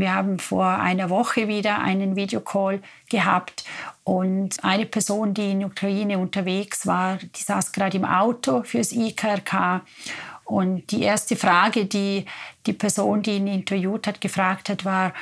[0.00, 3.64] Wir haben vor einer Woche wieder einen Videocall gehabt
[4.02, 9.82] und eine Person, die in Ukraine unterwegs war, die saß gerade im Auto fürs IKRK
[10.44, 12.24] und die erste Frage, die
[12.64, 15.12] die Person, die ihn interviewt hat, gefragt hat, war,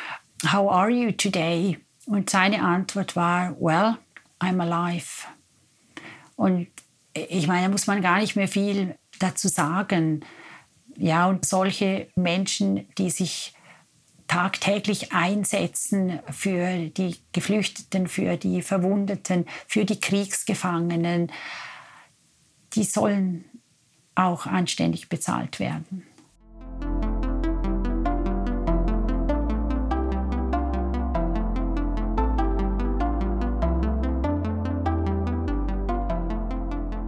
[0.53, 1.81] How are you today?
[2.07, 3.97] Und seine Antwort war, Well,
[4.39, 5.27] I'm alive.
[6.37, 6.69] Und
[7.15, 10.25] ich meine, da muss man gar nicht mehr viel dazu sagen.
[10.97, 13.55] Ja, und solche Menschen, die sich
[14.29, 21.33] tagtäglich einsetzen für die Geflüchteten, für die Verwundeten, für die Kriegsgefangenen,
[22.75, 23.47] die sollen
[24.15, 26.07] auch anständig bezahlt werden.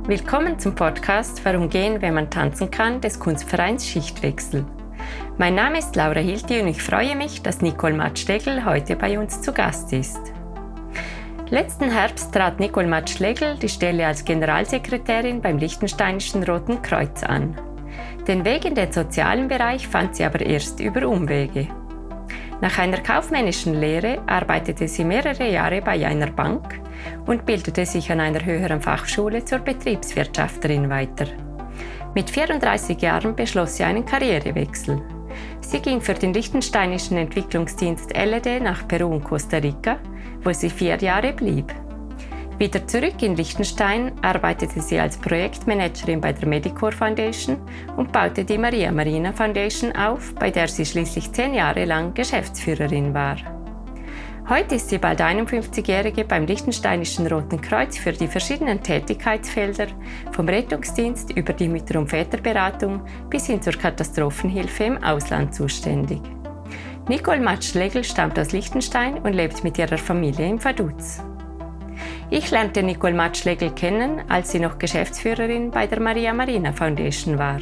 [0.06, 4.66] Willkommen zum Podcast Warum gehen, wenn man tanzen kann des Kunstvereins Schichtwechsel.
[5.40, 9.40] Mein Name ist Laura Hilti und ich freue mich, dass Nicole Matschlegel heute bei uns
[9.40, 10.20] zu Gast ist.
[11.48, 17.58] Letzten Herbst trat Nicole Matschlegel die Stelle als Generalsekretärin beim Liechtensteinischen Roten Kreuz an.
[18.28, 21.68] Den Weg in den sozialen Bereich fand sie aber erst über Umwege.
[22.60, 26.78] Nach einer kaufmännischen Lehre arbeitete sie mehrere Jahre bei einer Bank
[27.24, 31.28] und bildete sich an einer höheren Fachschule zur Betriebswirtschafterin weiter.
[32.14, 35.00] Mit 34 Jahren beschloss sie einen Karrierewechsel.
[35.60, 39.98] Sie ging für den Liechtensteinischen Entwicklungsdienst LED nach Peru und Costa Rica
[40.44, 41.72] wo sie vier Jahre blieb.
[42.58, 47.56] Wieder zurück in Liechtenstein arbeitete sie als Projektmanagerin bei der Medicor Foundation
[47.96, 53.14] und baute die Maria Marina Foundation auf, bei der sie schließlich zehn Jahre lang Geschäftsführerin
[53.14, 53.36] war.
[54.50, 59.86] Heute ist sie bald 51-Jährige beim Liechtensteinischen Roten Kreuz für die verschiedenen Tätigkeitsfelder,
[60.32, 66.20] vom Rettungsdienst über die Mütter- und Väterberatung bis hin zur Katastrophenhilfe im Ausland zuständig.
[67.06, 71.22] Nicole Matsch-Legel stammt aus Liechtenstein und lebt mit ihrer Familie im Vaduz.
[72.28, 77.60] Ich lernte Nicole Matsch-Legel kennen, als sie noch Geschäftsführerin bei der Maria Marina Foundation war.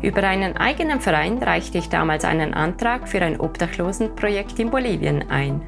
[0.00, 5.62] Über einen eigenen Verein reichte ich damals einen Antrag für ein Obdachlosenprojekt in Bolivien ein.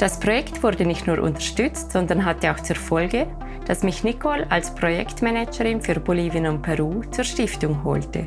[0.00, 3.26] Das Projekt wurde nicht nur unterstützt, sondern hatte auch zur Folge,
[3.66, 8.26] dass mich Nicole als Projektmanagerin für Bolivien und Peru zur Stiftung holte.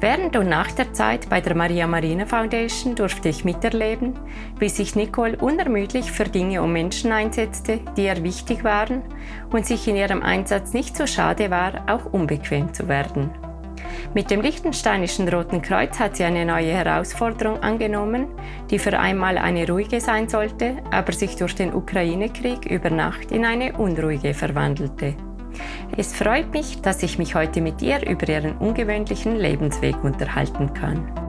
[0.00, 4.14] Während und nach der Zeit bei der Maria Marina Foundation durfte ich miterleben,
[4.58, 9.02] wie sich Nicole unermüdlich für Dinge und Menschen einsetzte, die ihr wichtig waren
[9.52, 13.28] und sich in ihrem Einsatz nicht so schade war, auch unbequem zu werden.
[14.14, 18.26] Mit dem Liechtensteinischen Roten Kreuz hat sie eine neue Herausforderung angenommen,
[18.70, 23.44] die für einmal eine ruhige sein sollte, aber sich durch den Ukraine-Krieg über Nacht in
[23.44, 25.14] eine unruhige verwandelte.
[25.96, 31.23] Es freut mich, dass ich mich heute mit ihr über ihren ungewöhnlichen Lebensweg unterhalten kann.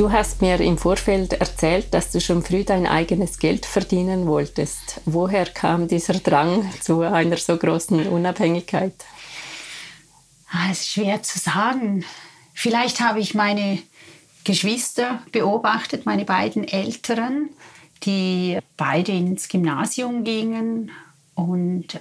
[0.00, 5.02] Du hast mir im Vorfeld erzählt, dass du schon früh dein eigenes Geld verdienen wolltest.
[5.04, 8.94] Woher kam dieser Drang zu einer so großen Unabhängigkeit?
[10.50, 12.06] Ah, es ist schwer zu sagen.
[12.54, 13.78] Vielleicht habe ich meine
[14.44, 17.50] Geschwister beobachtet, meine beiden Älteren
[18.04, 20.90] die beide ins Gymnasium gingen
[21.34, 22.00] und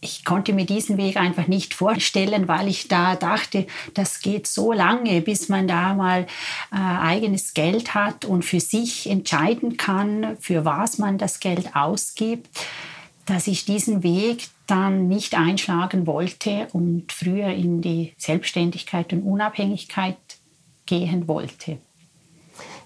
[0.00, 4.72] ich konnte mir diesen Weg einfach nicht vorstellen, weil ich da dachte, das geht so
[4.72, 6.26] lange, bis man da mal
[6.72, 12.48] äh, eigenes Geld hat und für sich entscheiden kann, für was man das Geld ausgibt,
[13.26, 20.16] dass ich diesen Weg dann nicht einschlagen wollte und früher in die Selbstständigkeit und Unabhängigkeit
[20.86, 21.78] gehen wollte.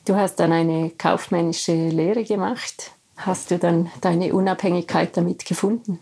[0.06, 2.92] Du hast dann eine kaufmännische Lehre gemacht.
[3.16, 6.00] Hast du dann deine Unabhängigkeit damit gefunden?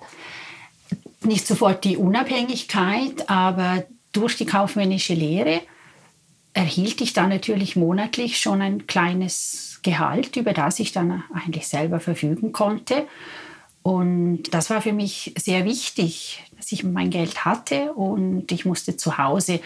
[1.24, 5.60] Nicht sofort die Unabhängigkeit, aber durch die kaufmännische Lehre
[6.52, 12.00] erhielt ich dann natürlich monatlich schon ein kleines Gehalt, über das ich dann eigentlich selber
[12.00, 13.06] verfügen konnte.
[13.82, 18.96] Und das war für mich sehr wichtig, dass ich mein Geld hatte und ich musste
[18.96, 19.60] zu Hause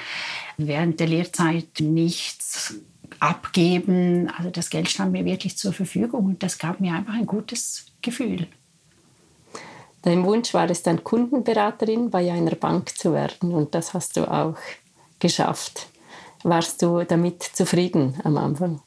[0.56, 2.74] während der Lehrzeit nichts
[3.18, 4.30] abgeben.
[4.36, 7.86] Also das Geld stand mir wirklich zur Verfügung und das gab mir einfach ein gutes
[8.02, 8.46] Gefühl.
[10.04, 14.30] Dein Wunsch war es dann, Kundenberaterin bei einer Bank zu werden und das hast du
[14.30, 14.56] auch
[15.18, 15.86] geschafft.
[16.42, 18.82] Warst du damit zufrieden am Anfang?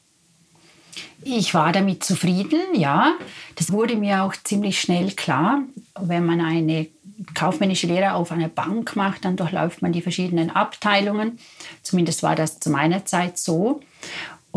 [1.24, 3.16] Ich war damit zufrieden, ja.
[3.56, 5.62] Das wurde mir auch ziemlich schnell klar.
[6.00, 6.86] Wenn man eine
[7.34, 11.40] kaufmännische Lehre auf einer Bank macht, dann durchläuft man die verschiedenen Abteilungen.
[11.82, 13.80] Zumindest war das zu meiner Zeit so.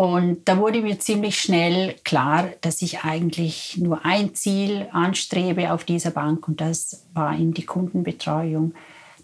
[0.02, 5.84] Und da wurde mir ziemlich schnell klar, dass ich eigentlich nur ein Ziel anstrebe auf
[5.84, 8.74] dieser Bank und das war in die Kundenbetreuung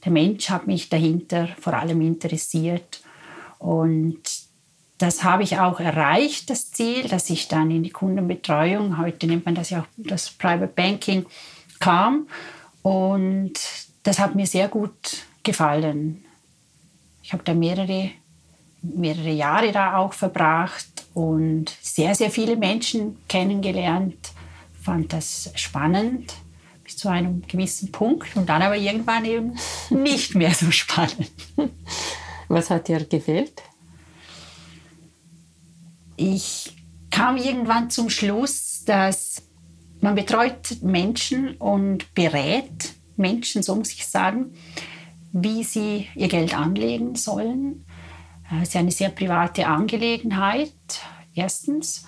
[0.08, 3.02] der Mensch hat mich dahinter vor allem interessiert.
[3.60, 4.22] Und
[4.98, 9.46] das habe ich auch erreicht, das Ziel, dass ich dann in die Kundenbetreuung, heute nennt
[9.46, 11.26] man das ja auch das Private Banking,
[11.80, 12.28] kam.
[12.82, 13.54] Und
[14.04, 16.24] das hat mir sehr gut gefallen.
[17.22, 18.12] Ich habe da mehrere,
[18.82, 24.32] mehrere Jahre da auch verbracht und sehr, sehr viele Menschen kennengelernt.
[24.82, 26.34] Fand das spannend
[26.84, 29.58] bis zu einem gewissen Punkt und dann aber irgendwann eben
[29.90, 31.32] nicht mehr so spannend.
[32.48, 33.62] Was hat dir gefehlt?
[36.16, 36.74] Ich
[37.12, 39.44] kam irgendwann zum Schluss, dass
[40.00, 44.54] man betreut Menschen und berät Menschen, so muss ich sagen,
[45.34, 47.86] wie sie ihr Geld anlegen sollen.
[48.52, 50.72] Äh, es ist eine sehr private Angelegenheit,
[51.34, 52.06] erstens.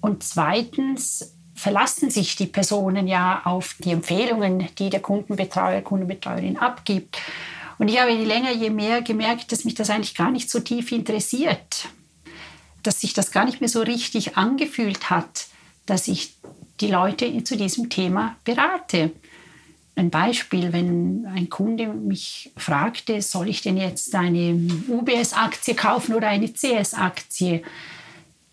[0.00, 7.18] Und zweitens verlassen sich die Personen ja auf die Empfehlungen, die der Kundenbetreuer, Kundenbetreuerin abgibt.
[7.78, 10.60] Und ich habe je länger, je mehr gemerkt, dass mich das eigentlich gar nicht so
[10.60, 11.88] tief interessiert,
[12.82, 15.46] dass sich das gar nicht mehr so richtig angefühlt hat,
[15.86, 16.34] dass ich
[16.80, 19.12] die Leute zu diesem Thema berate.
[19.96, 24.58] Ein Beispiel, wenn ein Kunde mich fragte, soll ich denn jetzt eine
[24.88, 27.62] UBS-Aktie kaufen oder eine CS-Aktie,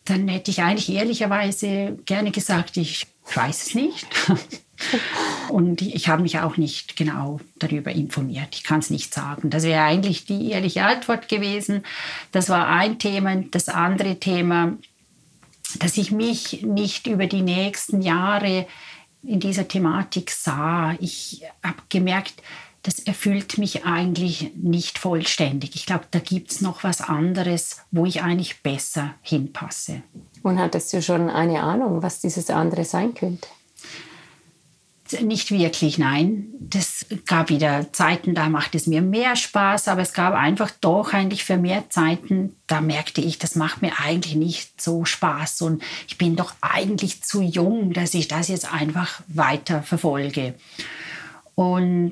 [0.05, 4.07] dann hätte ich eigentlich ehrlicherweise gerne gesagt, ich weiß es nicht.
[5.49, 8.49] Und ich habe mich auch nicht genau darüber informiert.
[8.51, 9.49] Ich kann es nicht sagen.
[9.49, 11.83] Das wäre eigentlich die ehrliche Antwort gewesen.
[12.31, 13.35] Das war ein Thema.
[13.51, 14.77] Das andere Thema,
[15.79, 18.67] dass ich mich nicht über die nächsten Jahre
[19.27, 20.95] in dieser Thematik sah.
[20.99, 22.41] Ich habe gemerkt,
[22.83, 25.75] das erfüllt mich eigentlich nicht vollständig.
[25.75, 30.01] Ich glaube, da gibt es noch was anderes, wo ich eigentlich besser hinpasse.
[30.43, 33.49] Und hattest du schon eine Ahnung, was dieses andere sein könnte?
[35.21, 36.47] Nicht wirklich, nein.
[36.59, 41.13] Das gab wieder Zeiten, da macht es mir mehr Spaß, aber es gab einfach doch
[41.13, 46.17] eigentlich vermehrt Zeiten, da merkte ich, das macht mir eigentlich nicht so Spaß und ich
[46.17, 50.55] bin doch eigentlich zu jung, dass ich das jetzt einfach weiter verfolge.
[51.55, 52.11] Und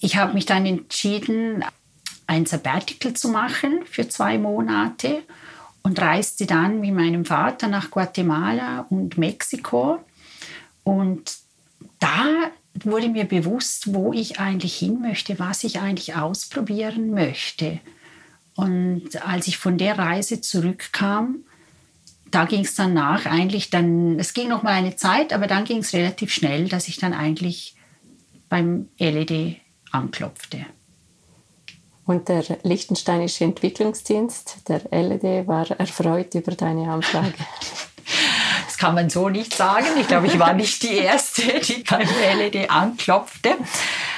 [0.00, 1.64] ich habe mich dann entschieden,
[2.26, 5.22] ein Sabbatical zu machen für zwei Monate
[5.82, 9.98] und reiste dann mit meinem Vater nach Guatemala und Mexiko.
[10.82, 11.43] Und
[12.04, 12.50] da
[12.84, 17.80] wurde mir bewusst, wo ich eigentlich hin möchte, was ich eigentlich ausprobieren möchte.
[18.56, 21.44] Und als ich von der Reise zurückkam,
[22.30, 25.64] da ging es dann nach eigentlich dann, es ging noch mal eine Zeit, aber dann
[25.64, 27.74] ging es relativ schnell, dass ich dann eigentlich
[28.48, 29.56] beim LED
[29.90, 30.66] anklopfte.
[32.04, 37.32] Und der Liechtensteinische Entwicklungsdienst, der LED, war erfreut über deine Anfrage.
[38.74, 39.86] Das kann man so nicht sagen.
[40.00, 43.50] Ich glaube, ich war nicht die Erste, die beim LED anklopfte.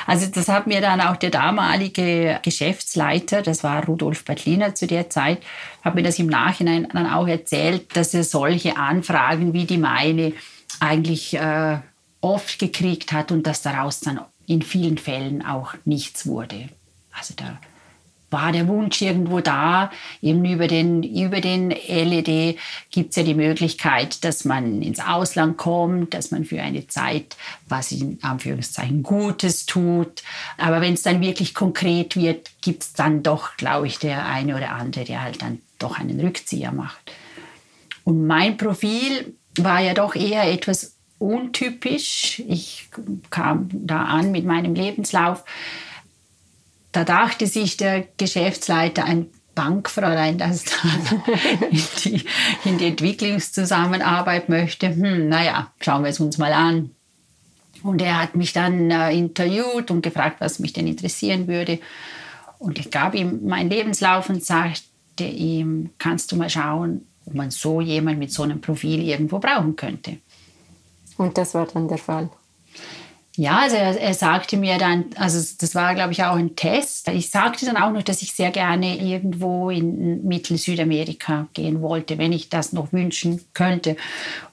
[0.07, 5.11] Also das hat mir dann auch der damalige Geschäftsleiter, das war Rudolf Bertliner zu der
[5.11, 5.43] Zeit,
[5.85, 10.33] hat mir das im Nachhinein dann auch erzählt, dass er solche Anfragen wie die meine
[10.81, 11.77] eigentlich äh,
[12.23, 16.71] oft gekriegt hat und dass daraus dann in vielen Fällen auch nichts wurde.
[17.13, 17.59] Also da
[18.37, 19.91] war der Wunsch irgendwo da.
[20.21, 22.59] Eben über den, über den LED
[22.91, 27.37] gibt es ja die Möglichkeit, dass man ins Ausland kommt, dass man für eine Zeit
[27.67, 30.23] was in Anführungszeichen Gutes tut.
[30.59, 34.55] Aber wenn es dann wirklich konkret wird, gibt es dann doch, glaube ich, der eine
[34.55, 37.11] oder andere, der halt dann doch einen Rückzieher macht.
[38.05, 42.43] Und mein Profil war ja doch eher etwas untypisch.
[42.47, 42.91] Ich
[43.31, 45.43] kam da an mit meinem Lebenslauf
[46.97, 50.65] da dachte sich der Geschäftsleiter, ein Bankfräulein, das
[51.71, 52.25] in die,
[52.65, 54.89] in die Entwicklungszusammenarbeit möchte.
[54.89, 56.91] Hm, naja, schauen wir es uns mal an.
[57.83, 61.81] Und er hat mich dann äh, interviewt und gefragt, was mich denn interessieren würde.
[62.59, 67.51] Und ich gab ihm meinen Lebenslauf und sagte ihm, kannst du mal schauen, ob man
[67.51, 70.17] so jemand mit so einem Profil irgendwo brauchen könnte.
[71.19, 72.31] Und das war dann der Fall.
[73.37, 77.09] Ja, also er, er, sagte mir dann, also das war, glaube ich, auch ein Test.
[77.09, 82.33] Ich sagte dann auch noch, dass ich sehr gerne irgendwo in Mittel-Südamerika gehen wollte, wenn
[82.33, 83.97] ich das noch wünschen könnte.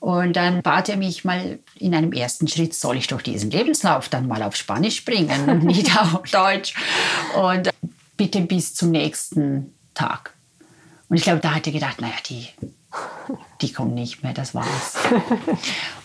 [0.01, 4.09] Und dann bat er mich mal in einem ersten Schritt, soll ich doch diesen Lebenslauf
[4.09, 6.73] dann mal auf Spanisch bringen und nicht auf Deutsch.
[7.41, 7.69] Und
[8.17, 10.33] bitte bis zum nächsten Tag.
[11.07, 12.49] Und ich glaube, da hat er gedacht, naja, die
[13.61, 14.95] die kommen nicht mehr, das war's.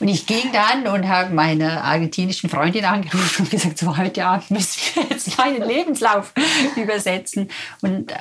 [0.01, 4.51] und ich ging dann und habe meine argentinischen Freundin angerufen und gesagt, so heute Abend
[4.51, 6.33] müssen wir jetzt meinen Lebenslauf
[6.77, 7.51] übersetzen.
[7.83, 8.13] Und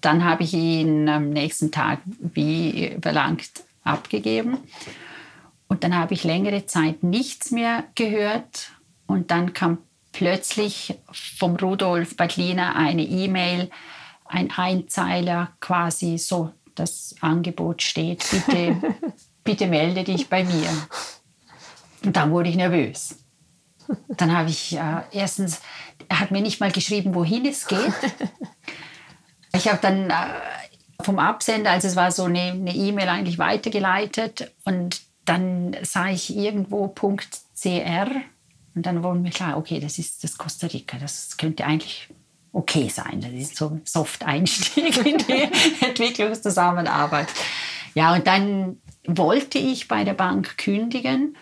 [0.00, 3.50] dann habe ich ihn am nächsten Tag wie verlangt
[3.84, 4.58] abgegeben.
[5.68, 8.70] Und dann habe ich längere Zeit nichts mehr gehört.
[9.06, 9.78] Und dann kam
[10.12, 13.70] plötzlich vom Rudolf Badliner eine E-Mail,
[14.24, 18.76] ein Einzeiler quasi so, das Angebot steht, bitte,
[19.44, 20.68] bitte melde dich bei mir.
[22.04, 23.16] Und dann wurde ich nervös.
[24.08, 25.60] Dann habe ich äh, erstens,
[26.08, 27.78] er hat mir nicht mal geschrieben, wohin es geht.
[29.52, 30.14] Ich habe dann äh,
[31.02, 36.36] vom Absender, also es war so eine E-Mail e eigentlich weitergeleitet und dann sah ich
[36.36, 38.08] irgendwo .cr
[38.74, 42.08] und dann wurde mir klar, okay, das ist das Costa Rica, das könnte eigentlich
[42.52, 43.20] okay sein.
[43.20, 45.48] Das ist so ein Soft-Einstieg in die
[45.84, 47.28] Entwicklungszusammenarbeit.
[47.94, 51.36] Ja, und dann wollte ich bei der Bank kündigen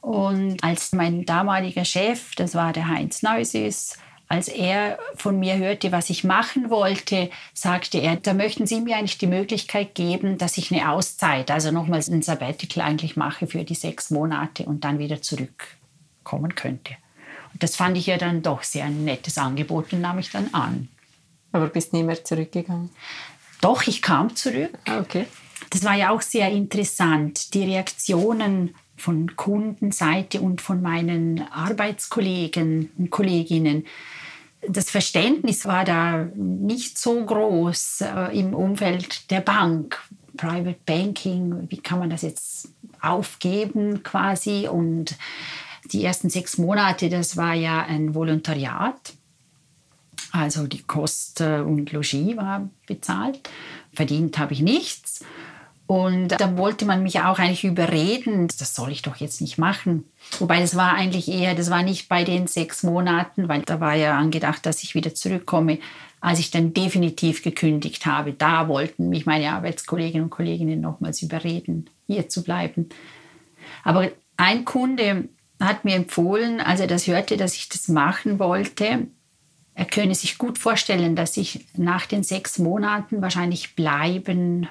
[0.00, 3.96] und als mein damaliger Chef, das war der Heinz Neusüß,
[4.28, 8.96] als er von mir hörte, was ich machen wollte, sagte er, da möchten Sie mir
[8.96, 13.62] eigentlich die Möglichkeit geben, dass ich eine Auszeit, also nochmals ein Sabbatical eigentlich mache für
[13.62, 16.96] die sechs Monate und dann wieder zurückkommen könnte.
[17.58, 20.88] Das fand ich ja dann doch sehr ein nettes Angebot und nahm ich dann an.
[21.52, 22.90] Aber bist nie mehr zurückgegangen?
[23.60, 24.78] Doch, ich kam zurück.
[24.84, 25.26] Ah, okay.
[25.70, 33.10] Das war ja auch sehr interessant, die Reaktionen von Kundenseite und von meinen Arbeitskollegen und
[33.10, 33.84] Kolleginnen
[34.68, 40.00] das Verständnis war da nicht so groß äh, im Umfeld der Bank.
[40.36, 42.68] Private Banking, wie kann man das jetzt
[43.00, 44.68] aufgeben quasi?
[44.70, 45.16] Und
[45.92, 49.14] die ersten sechs Monate, das war ja ein Volontariat.
[50.32, 53.48] Also die Kosten und Logis war bezahlt.
[53.92, 55.24] Verdient habe ich nichts.
[55.86, 60.04] Und da wollte man mich auch eigentlich überreden, das soll ich doch jetzt nicht machen.
[60.40, 63.94] Wobei das war eigentlich eher, das war nicht bei den sechs Monaten, weil da war
[63.94, 65.78] ja angedacht, dass ich wieder zurückkomme.
[66.20, 71.88] Als ich dann definitiv gekündigt habe, da wollten mich meine Arbeitskolleginnen und Kollegen nochmals überreden,
[72.08, 72.88] hier zu bleiben.
[73.84, 75.28] Aber ein Kunde
[75.60, 79.08] hat mir empfohlen, als er das hörte, dass ich das machen wollte,
[79.74, 84.68] er könne sich gut vorstellen, dass ich nach den sechs Monaten wahrscheinlich bleiben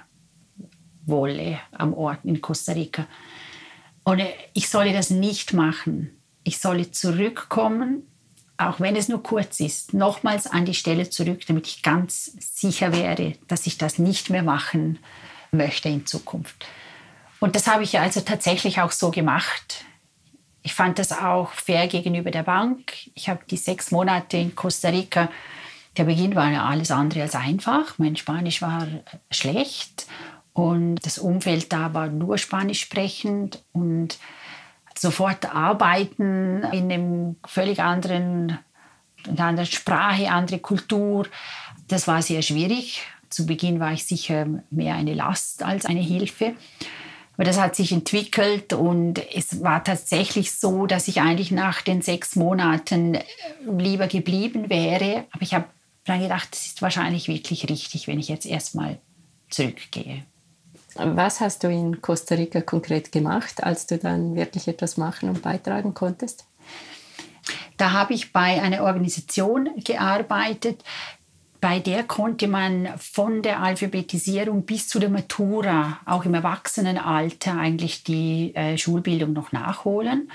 [1.05, 3.05] wolle am Ort in Costa Rica.
[4.03, 4.23] Und
[4.53, 6.09] ich solle das nicht machen.
[6.43, 8.07] Ich solle zurückkommen,
[8.57, 12.91] auch wenn es nur kurz ist, nochmals an die Stelle zurück, damit ich ganz sicher
[12.91, 14.97] wäre, dass ich das nicht mehr machen
[15.51, 16.65] möchte in Zukunft.
[17.39, 19.85] Und das habe ich also tatsächlich auch so gemacht.
[20.65, 22.91] Ich fand das auch fair gegenüber der Bank.
[23.13, 25.29] Ich habe die sechs Monate in Costa Rica,
[25.95, 27.99] der Beginn war ja alles andere als einfach.
[27.99, 28.87] Mein Spanisch war
[29.29, 30.07] schlecht
[30.53, 34.17] und das Umfeld da war nur spanisch sprechend und
[34.97, 38.57] sofort arbeiten in einem völlig anderen,
[39.27, 41.27] in einer anderen Sprache, andere Kultur.
[41.87, 43.03] Das war sehr schwierig.
[43.29, 46.55] Zu Beginn war ich sicher mehr eine Last als eine Hilfe.
[47.35, 52.01] Aber das hat sich entwickelt und es war tatsächlich so, dass ich eigentlich nach den
[52.01, 53.17] sechs Monaten
[53.65, 55.25] lieber geblieben wäre.
[55.31, 55.65] Aber ich habe
[56.05, 58.99] dann gedacht, es ist wahrscheinlich wirklich richtig, wenn ich jetzt erstmal
[59.49, 60.23] zurückgehe.
[60.95, 65.41] Was hast du in Costa Rica konkret gemacht, als du dann wirklich etwas machen und
[65.41, 66.45] beitragen konntest?
[67.77, 70.81] Da habe ich bei einer Organisation gearbeitet,
[71.65, 78.03] bei der konnte man von der Alphabetisierung bis zu der Matura, auch im Erwachsenenalter, eigentlich
[78.03, 80.29] die äh, Schulbildung noch nachholen.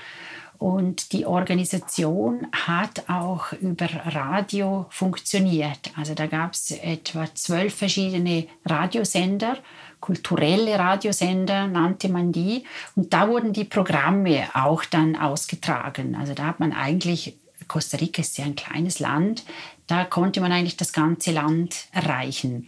[0.57, 5.91] Und die Organisation hat auch über Radio funktioniert.
[5.95, 9.55] Also da gab es etwa zwölf verschiedene Radiosender
[10.01, 12.65] kulturelle Radiosender nannte man die.
[12.95, 16.17] Und da wurden die Programme auch dann ausgetragen.
[16.19, 17.37] Also da hat man eigentlich,
[17.71, 19.43] Costa Rica ist ja ein kleines Land,
[19.87, 22.67] da konnte man eigentlich das ganze Land erreichen.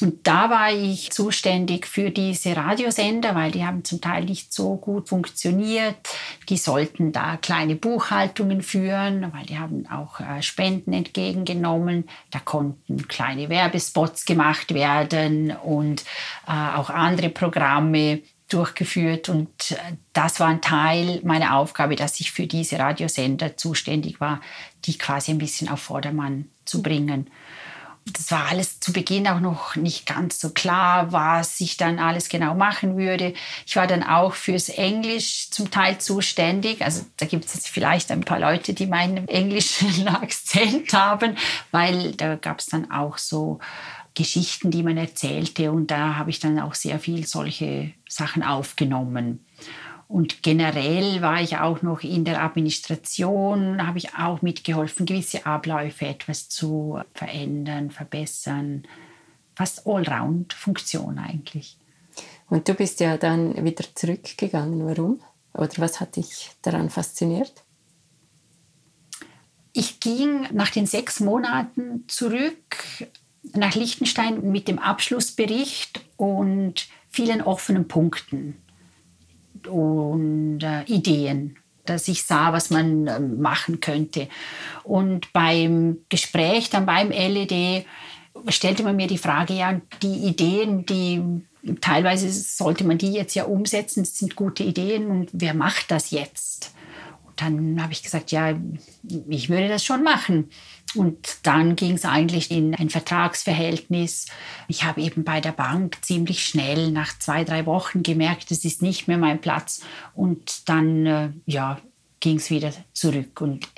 [0.00, 4.76] Und da war ich zuständig für diese Radiosender, weil die haben zum Teil nicht so
[4.76, 5.96] gut funktioniert.
[6.48, 12.08] Die sollten da kleine Buchhaltungen führen, weil die haben auch äh, Spenden entgegengenommen.
[12.32, 16.02] Da konnten kleine Werbespots gemacht werden und
[16.46, 19.28] äh, auch andere Programme durchgeführt.
[19.28, 19.76] Und äh,
[20.12, 24.40] das war ein Teil meiner Aufgabe, dass ich für diese Radiosender zuständig war,
[24.84, 27.30] die quasi ein bisschen auf Vordermann zu bringen
[28.12, 32.28] das war alles zu Beginn auch noch nicht ganz so klar, was ich dann alles
[32.28, 33.34] genau machen würde.
[33.66, 36.82] Ich war dann auch fürs Englisch zum Teil zuständig.
[36.82, 41.36] Also da gibt es jetzt vielleicht ein paar Leute, die meinen englischen Akzent haben,
[41.70, 43.58] weil da gab es dann auch so
[44.18, 49.46] Geschichten, die man erzählte und da habe ich dann auch sehr viel solche Sachen aufgenommen.
[50.08, 56.06] Und generell war ich auch noch in der Administration, habe ich auch mitgeholfen, gewisse Abläufe
[56.06, 58.88] etwas zu verändern, verbessern.
[59.54, 61.78] Fast Allround-Funktion eigentlich.
[62.48, 64.84] Und du bist ja dann wieder zurückgegangen.
[64.84, 65.20] Warum?
[65.52, 67.52] Oder was hat dich daran fasziniert?
[69.72, 73.06] Ich ging nach den sechs Monaten zurück
[73.54, 78.56] nach Liechtenstein mit dem Abschlussbericht und vielen offenen Punkten
[79.66, 84.28] und äh, Ideen, dass ich sah, was man äh, machen könnte.
[84.84, 87.86] Und beim Gespräch dann beim LED
[88.48, 91.22] stellte man mir die Frage, ja, die Ideen, die
[91.80, 96.10] teilweise sollte man die jetzt ja umsetzen, das sind gute Ideen und wer macht das
[96.10, 96.72] jetzt?
[97.38, 98.58] Dann habe ich gesagt, ja,
[99.28, 100.50] ich würde das schon machen.
[100.94, 104.26] Und dann ging es eigentlich in ein Vertragsverhältnis.
[104.66, 108.82] Ich habe eben bei der Bank ziemlich schnell nach zwei, drei Wochen gemerkt, das ist
[108.82, 109.82] nicht mehr mein Platz.
[110.14, 111.78] Und dann äh, ja,
[112.20, 113.40] ging es wieder zurück.
[113.40, 113.68] Und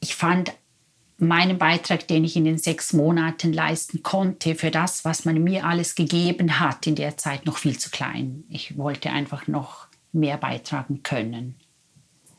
[0.00, 0.52] ich fand
[1.18, 5.64] meinen Beitrag, den ich in den sechs Monaten leisten konnte, für das, was man mir
[5.64, 8.44] alles gegeben hat, in der Zeit noch viel zu klein.
[8.48, 11.56] Ich wollte einfach noch mehr beitragen können.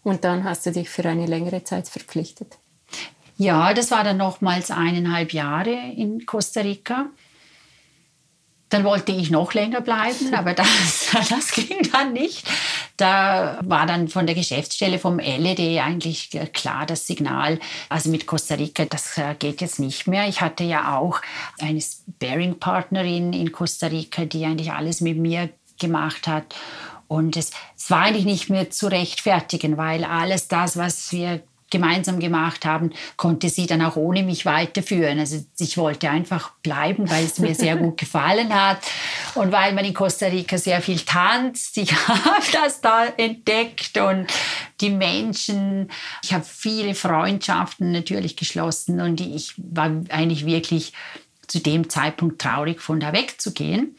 [0.03, 2.57] Und dann hast du dich für eine längere Zeit verpflichtet?
[3.37, 7.05] Ja, das war dann nochmals eineinhalb Jahre in Costa Rica.
[8.67, 12.45] Dann wollte ich noch länger bleiben, aber das, das ging dann nicht.
[12.97, 18.55] Da war dann von der Geschäftsstelle vom LED eigentlich klar das Signal, also mit Costa
[18.55, 20.27] Rica, das äh, geht jetzt nicht mehr.
[20.27, 21.21] Ich hatte ja auch
[21.61, 26.55] eine Sparing-Partnerin in Costa Rica, die eigentlich alles mit mir gemacht hat.
[27.09, 32.19] Und es, es war eigentlich nicht mehr zu rechtfertigen, weil alles das, was wir gemeinsam
[32.19, 35.19] gemacht haben, konnte sie dann auch ohne mich weiterführen.
[35.19, 38.79] Also ich wollte einfach bleiben, weil es mir sehr gut gefallen hat
[39.35, 41.77] und weil man in Costa Rica sehr viel tanzt.
[41.77, 44.27] Ich habe das da entdeckt und
[44.79, 45.89] die Menschen.
[46.23, 50.93] Ich habe viele Freundschaften natürlich geschlossen und ich war eigentlich wirklich
[51.47, 53.95] zu dem Zeitpunkt traurig, von da wegzugehen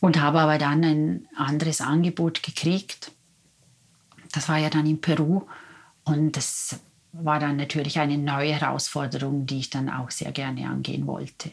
[0.00, 3.12] und habe aber dann ein anderes Angebot gekriegt.
[4.32, 5.42] Das war ja dann in Peru
[6.04, 6.80] und das
[7.12, 11.50] war dann natürlich eine neue Herausforderung, die ich dann auch sehr gerne angehen wollte.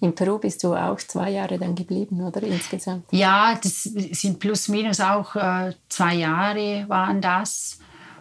[0.00, 3.06] In Peru bist du auch zwei Jahre dann geblieben, oder insgesamt?
[3.10, 7.78] Ja, das sind plus minus auch äh, zwei Jahre waren das.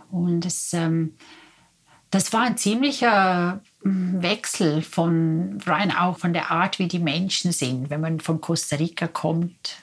[0.09, 1.15] Und das, ähm,
[2.11, 7.51] das war ein ziemlicher mm, Wechsel von rein auch von der Art, wie die Menschen
[7.51, 7.89] sind.
[7.89, 9.77] Wenn man von Costa Rica kommt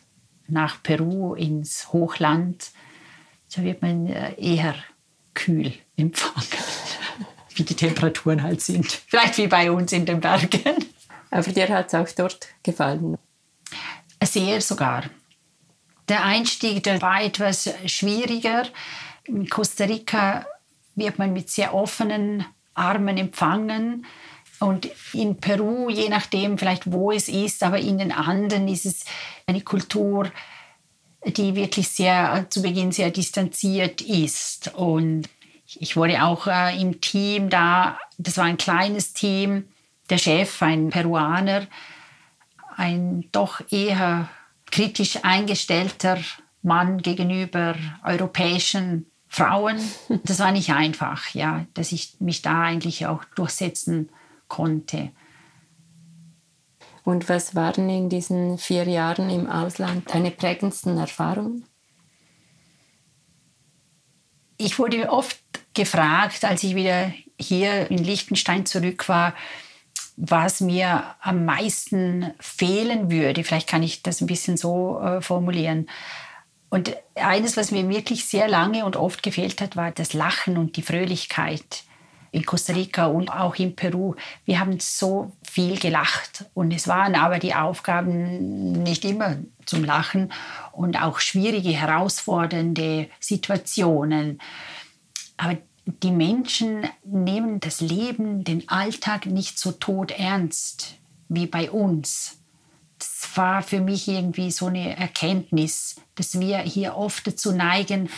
[0.48, 2.70] nach Peru ins Hochland,
[3.48, 4.74] so wird man äh, eher
[5.34, 6.46] kühl empfangen,
[7.54, 8.86] wie die Temperaturen halt sind.
[9.06, 10.86] Vielleicht wie bei uns in den Bergen.
[11.30, 13.18] Aber dir hat es auch dort gefallen?
[14.22, 15.04] Sehr sogar.
[16.08, 18.64] Der Einstieg der war etwas schwieriger.
[19.24, 20.46] In Costa Rica
[20.96, 24.06] wird man mit sehr offenen Armen empfangen.
[24.58, 29.04] Und in Peru, je nachdem vielleicht wo es ist, aber in den Anden ist es
[29.46, 30.30] eine Kultur,
[31.24, 34.74] die wirklich sehr zu Beginn sehr distanziert ist.
[34.74, 35.28] Und
[35.66, 39.68] ich wurde auch äh, im Team da, das war ein kleines Team,
[40.08, 41.66] der Chef, ein Peruaner,
[42.76, 44.28] ein doch eher
[44.70, 46.18] kritisch eingestellter
[46.62, 49.78] Mann gegenüber europäischen Frauen.
[50.24, 54.08] Das war nicht einfach, ja, dass ich mich da eigentlich auch durchsetzen
[54.48, 55.10] konnte.
[57.04, 61.66] Und was waren in diesen vier Jahren im Ausland deine prägendsten Erfahrungen?
[64.56, 65.38] Ich wurde oft
[65.74, 69.34] gefragt, als ich wieder hier in Liechtenstein zurück war,
[70.16, 73.44] was mir am meisten fehlen würde.
[73.44, 75.88] Vielleicht kann ich das ein bisschen so äh, formulieren.
[76.68, 80.76] Und eines, was mir wirklich sehr lange und oft gefehlt hat, war das Lachen und
[80.76, 81.84] die Fröhlichkeit
[82.32, 84.14] in Costa Rica und auch in Peru.
[84.44, 90.32] Wir haben so viel gelacht und es waren aber die Aufgaben nicht immer zum Lachen
[90.72, 94.38] und auch schwierige, herausfordernde Situationen.
[95.38, 100.96] Aber die Menschen nehmen das Leben, den Alltag nicht so tot ernst
[101.28, 102.38] wie bei uns.
[103.36, 108.08] War für mich irgendwie so eine Erkenntnis, dass wir hier oft dazu neigen,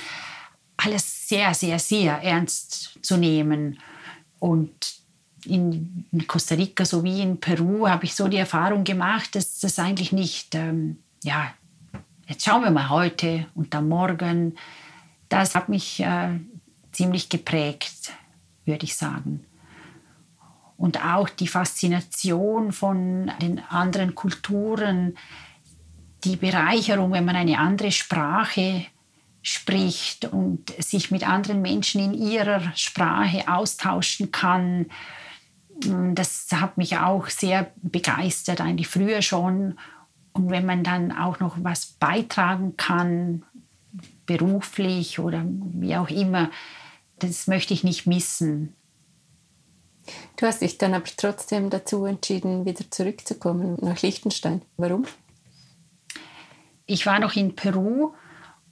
[0.77, 3.79] alles sehr, sehr, sehr ernst zu nehmen
[4.39, 4.99] und
[5.45, 10.13] in Costa Rica sowie in Peru habe ich so die Erfahrung gemacht, dass das eigentlich
[10.13, 11.53] nicht, ähm, ja,
[12.27, 14.57] jetzt schauen wir mal heute und dann morgen.
[15.29, 16.39] Das hat mich äh,
[16.93, 18.13] ziemlich geprägt,
[18.65, 19.45] würde ich sagen.
[20.79, 25.19] Und auch die Faszination von den anderen Kulturen,
[26.25, 28.87] die Bereicherung, wenn man eine andere Sprache
[29.43, 34.87] spricht und sich mit anderen Menschen in ihrer Sprache austauschen kann.
[36.15, 39.79] Das hat mich auch sehr begeistert, eigentlich früher schon.
[40.33, 43.45] Und wenn man dann auch noch was beitragen kann,
[44.27, 46.51] beruflich oder wie auch immer,
[47.19, 48.75] das möchte ich nicht missen.
[50.37, 54.63] Du hast dich dann aber trotzdem dazu entschieden, wieder zurückzukommen nach Liechtenstein.
[54.77, 55.05] Warum?
[56.87, 58.13] Ich war noch in Peru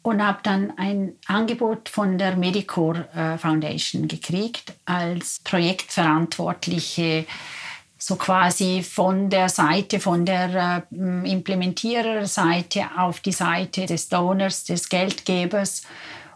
[0.02, 7.26] und habe dann ein Angebot von der Medicore äh, Foundation gekriegt als Projektverantwortliche
[7.98, 14.88] so quasi von der Seite, von der äh, Implementiererseite auf die Seite des Donors, des
[14.88, 15.82] Geldgebers.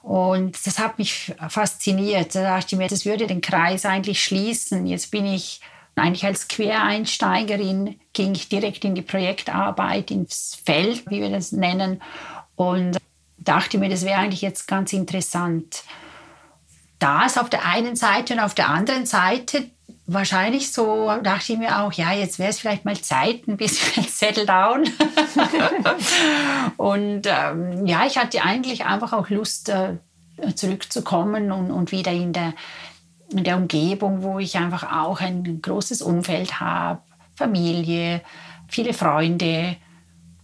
[0.02, 2.34] Und das hat mich fasziniert.
[2.34, 4.86] Da dachte ich mir, das würde den Kreis eigentlich schließen.
[4.86, 5.60] Jetzt bin ich
[5.96, 12.00] eigentlich als Quereinsteigerin, ging ich direkt in die Projektarbeit, ins Feld, wie wir das nennen.
[12.56, 12.98] Und
[13.38, 15.84] dachte mir, das wäre eigentlich jetzt ganz interessant.
[16.98, 19.70] Das auf der einen Seite und auf der anderen Seite
[20.12, 24.04] wahrscheinlich so, dachte ich mir auch, ja, jetzt wäre es vielleicht mal Zeit, ein bisschen
[24.08, 24.84] settle down.
[26.76, 29.96] und ähm, ja, ich hatte eigentlich einfach auch Lust, äh,
[30.54, 32.54] zurückzukommen und, und wieder in der,
[33.30, 37.02] in der Umgebung, wo ich einfach auch ein großes Umfeld habe,
[37.34, 38.22] Familie,
[38.68, 39.76] viele Freunde.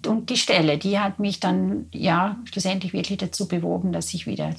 [0.07, 4.51] Und die Stelle, die hat mich dann ja schlussendlich wirklich dazu bewogen, dass ich wieder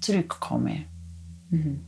[0.00, 0.84] zurückkomme.
[1.50, 1.87] Mhm.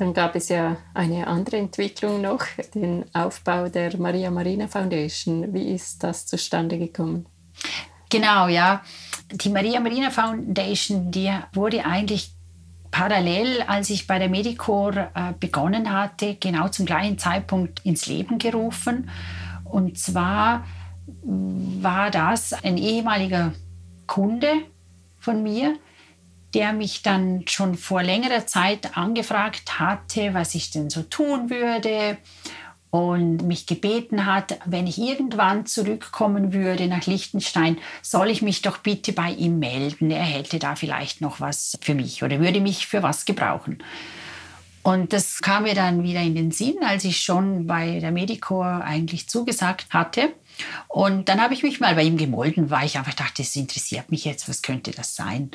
[0.00, 5.52] Dann gab es ja eine andere Entwicklung noch, den Aufbau der Maria Marina Foundation.
[5.52, 7.26] Wie ist das zustande gekommen?
[8.08, 8.80] Genau, ja.
[9.30, 12.32] Die Maria Marina Foundation, die wurde eigentlich
[12.90, 18.38] parallel, als ich bei der Medicore äh, begonnen hatte, genau zum gleichen Zeitpunkt ins Leben
[18.38, 19.10] gerufen.
[19.64, 20.64] Und zwar
[21.22, 23.52] war das ein ehemaliger
[24.06, 24.62] Kunde
[25.18, 25.76] von mir,
[26.54, 32.18] der mich dann schon vor längerer Zeit angefragt hatte, was ich denn so tun würde
[32.90, 38.78] und mich gebeten hat, wenn ich irgendwann zurückkommen würde nach Liechtenstein, soll ich mich doch
[38.78, 40.10] bitte bei ihm melden.
[40.10, 43.78] Er hätte da vielleicht noch was für mich oder würde mich für was gebrauchen.
[44.82, 48.82] Und das kam mir dann wieder in den Sinn, als ich schon bei der Medicor
[48.82, 50.32] eigentlich zugesagt hatte.
[50.88, 54.10] Und dann habe ich mich mal bei ihm gemolden, weil ich einfach dachte, es interessiert
[54.10, 55.50] mich jetzt, was könnte das sein?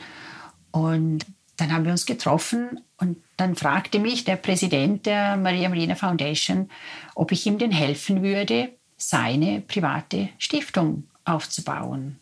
[0.75, 5.95] Und dann haben wir uns getroffen und dann fragte mich der Präsident der Maria Marina
[5.95, 6.69] Foundation,
[7.15, 12.19] ob ich ihm denn helfen würde, seine private Stiftung aufzubauen.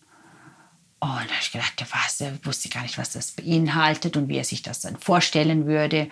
[1.00, 4.38] Und da habe ich gedacht, was, er wusste gar nicht, was das beinhaltet und wie
[4.38, 6.10] er sich das dann vorstellen würde.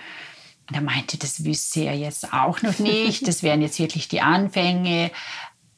[0.68, 3.28] Und er meinte, das wüsste er jetzt auch noch nicht.
[3.28, 5.12] Das wären jetzt wirklich die Anfänge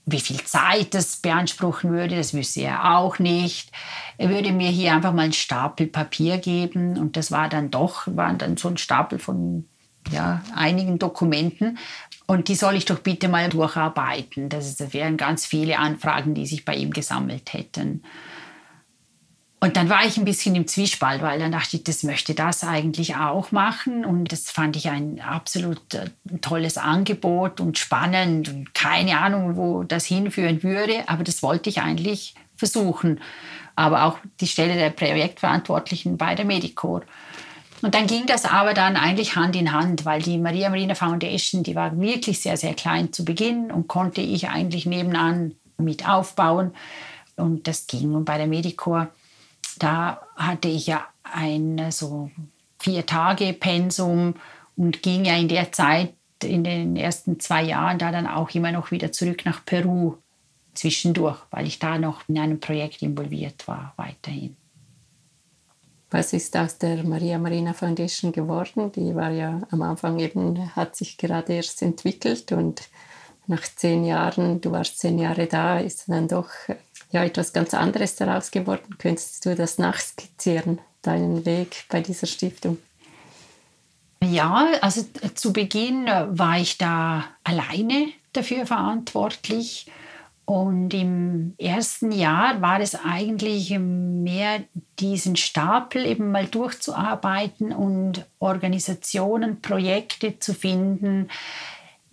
[0.06, 3.72] wie viel Zeit das beanspruchen würde, das wüsste er auch nicht.
[4.18, 8.08] Er würde mir hier einfach mal einen Stapel Papier geben und das war dann doch,
[8.08, 9.66] waren dann so ein Stapel von
[10.12, 11.78] ja, einigen Dokumenten
[12.26, 14.50] und die soll ich doch bitte mal durcharbeiten.
[14.50, 18.04] Das, das wären ganz viele Anfragen, die sich bei ihm gesammelt hätten.
[19.64, 22.66] Und dann war ich ein bisschen im Zwiespalt, weil dann dachte ich, das möchte das
[22.66, 24.04] eigentlich auch machen.
[24.04, 26.10] Und das fand ich ein absolut äh,
[26.42, 31.08] tolles Angebot und spannend und keine Ahnung, wo das hinführen würde.
[31.08, 33.22] Aber das wollte ich eigentlich versuchen.
[33.78, 37.04] Aber auch die Stelle der Projektverantwortlichen bei der Medicor.
[37.82, 41.64] Und dann ging das aber dann eigentlich Hand in Hand, weil die Maria Marina Foundation,
[41.64, 46.74] die war wirklich sehr, sehr klein zu Beginn und konnte ich eigentlich nebenan mit aufbauen.
[47.38, 48.14] Und das ging.
[48.14, 49.08] Und bei der Medicor
[49.80, 52.30] da hatte ich ja ein so
[52.80, 54.36] vier Tage Pensum
[54.76, 58.72] und ging ja in der Zeit in den ersten zwei Jahren da dann auch immer
[58.72, 60.18] noch wieder zurück nach Peru
[60.74, 64.58] zwischendurch, weil ich da noch in einem Projekt involviert war weiterhin.
[66.10, 68.92] Was ist aus der Maria Marina Foundation geworden?
[68.92, 72.90] Die war ja am Anfang eben, hat sich gerade erst entwickelt und
[73.48, 76.50] nach zehn Jahren, du warst zehn Jahre da, ist dann doch
[77.14, 78.96] ja etwas ganz anderes daraus geworden.
[78.98, 82.78] Könntest du das nachskizzieren, deinen Weg bei dieser Stiftung?
[84.22, 85.04] Ja, also
[85.36, 89.88] zu Beginn war ich da alleine dafür verantwortlich.
[90.46, 94.64] Und im ersten Jahr war es eigentlich mehr
[95.00, 101.30] diesen Stapel eben mal durchzuarbeiten und Organisationen, Projekte zu finden,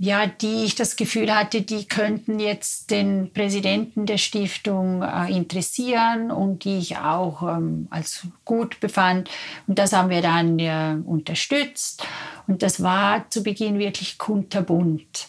[0.02, 6.30] ja, die ich das Gefühl hatte, die könnten jetzt den Präsidenten der Stiftung äh, interessieren
[6.30, 9.28] und die ich auch ähm, als gut befand.
[9.66, 12.02] Und das haben wir dann äh, unterstützt.
[12.46, 15.28] Und das war zu Beginn wirklich kunterbunt.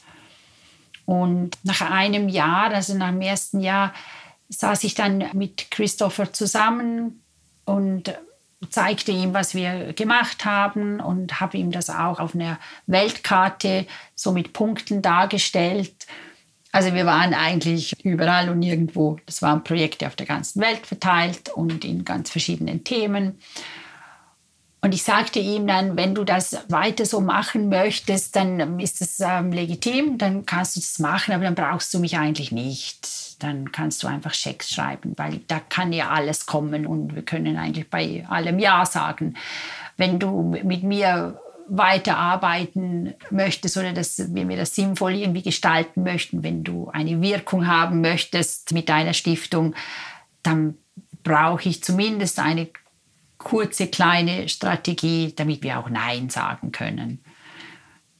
[1.03, 3.93] Und nach einem Jahr, also nach dem ersten Jahr,
[4.47, 7.21] saß ich dann mit Christopher zusammen
[7.65, 8.17] und
[8.69, 14.31] zeigte ihm, was wir gemacht haben und habe ihm das auch auf einer Weltkarte so
[14.31, 16.07] mit Punkten dargestellt.
[16.71, 19.19] Also wir waren eigentlich überall und nirgendwo.
[19.25, 23.39] Das waren Projekte auf der ganzen Welt verteilt und in ganz verschiedenen Themen.
[24.83, 29.19] Und ich sagte ihm dann, wenn du das weiter so machen möchtest, dann ist es
[29.19, 33.30] ähm, legitim, dann kannst du das machen, aber dann brauchst du mich eigentlich nicht.
[33.41, 37.57] Dann kannst du einfach Schecks schreiben, weil da kann ja alles kommen und wir können
[37.57, 39.35] eigentlich bei allem Ja sagen.
[39.97, 46.43] Wenn du mit mir weiterarbeiten möchtest oder dass wir mir das sinnvoll irgendwie gestalten möchten,
[46.43, 49.73] wenn du eine Wirkung haben möchtest mit deiner Stiftung,
[50.43, 50.75] dann
[51.23, 52.67] brauche ich zumindest eine
[53.37, 57.23] kurze, kleine Strategie, damit wir auch Nein sagen können.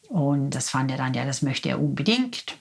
[0.07, 2.57] Und das fand er dann, ja, das möchte er unbedingt.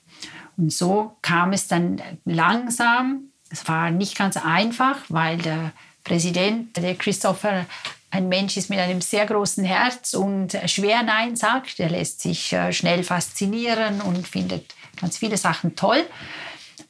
[0.60, 3.30] Und so kam es dann langsam.
[3.48, 5.72] Es war nicht ganz einfach, weil der
[6.04, 7.64] Präsident, der Christopher,
[8.10, 11.80] ein Mensch ist mit einem sehr großen Herz und schwer Nein sagt.
[11.80, 16.04] Er lässt sich äh, schnell faszinieren und findet ganz viele Sachen toll.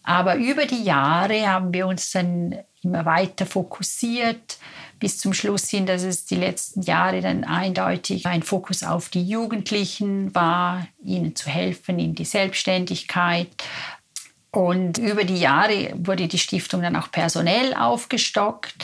[0.03, 4.59] Aber über die Jahre haben wir uns dann immer weiter fokussiert
[5.01, 9.25] bis zum Schluss hin, dass es die letzten Jahre dann eindeutig ein Fokus auf die
[9.25, 13.49] Jugendlichen war, ihnen zu helfen in die Selbstständigkeit.
[14.53, 18.75] Und über die Jahre wurde die Stiftung dann auch personell aufgestockt.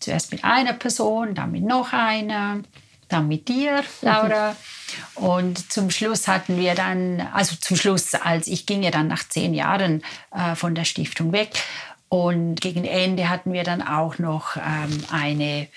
[0.00, 2.62] Zuerst mit einer Person, dann mit noch einer,
[3.08, 4.56] dann mit dir, Laura.
[5.16, 9.28] Und zum Schluss hatten wir dann, also zum Schluss, als ich ging ja dann nach
[9.28, 11.50] zehn Jahren äh, von der Stiftung weg
[12.08, 15.68] und gegen Ende hatten wir dann auch noch ähm, eine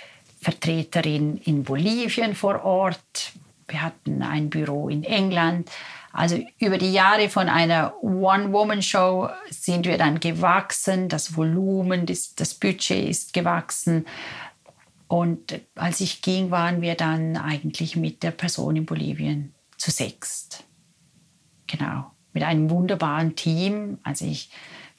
[0.41, 3.33] Vertreterin in Bolivien vor Ort.
[3.67, 5.69] Wir hatten ein Büro in England.
[6.11, 11.07] Also über die Jahre von einer One-Woman-Show sind wir dann gewachsen.
[11.07, 14.05] Das Volumen, das, das Budget ist gewachsen.
[15.07, 20.63] Und als ich ging, waren wir dann eigentlich mit der Person in Bolivien zu sechst.
[21.67, 23.99] Genau, mit einem wunderbaren Team.
[24.03, 24.49] Also ich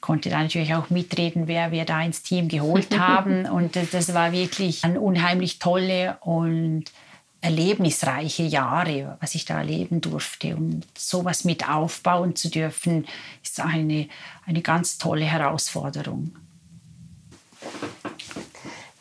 [0.01, 3.47] konnte da natürlich auch mitreden, wer wir da ins Team geholt haben.
[3.51, 6.85] Und das war wirklich ein unheimlich tolle und
[7.43, 10.57] erlebnisreiche Jahre, was ich da erleben durfte.
[10.57, 13.07] Und sowas mit aufbauen zu dürfen,
[13.43, 14.09] ist eine,
[14.47, 16.37] eine ganz tolle Herausforderung.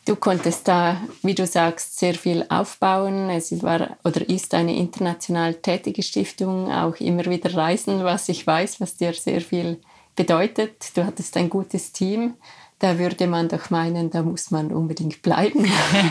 [0.06, 3.28] Du konntest da, wie du sagst, sehr viel aufbauen.
[3.30, 8.80] Es war oder ist eine international tätige Stiftung, auch immer wieder reisen, was ich weiß,
[8.80, 9.78] was dir sehr viel
[10.20, 12.34] bedeutet, du hattest ein gutes Team,
[12.78, 15.64] da würde man doch meinen, da muss man unbedingt bleiben.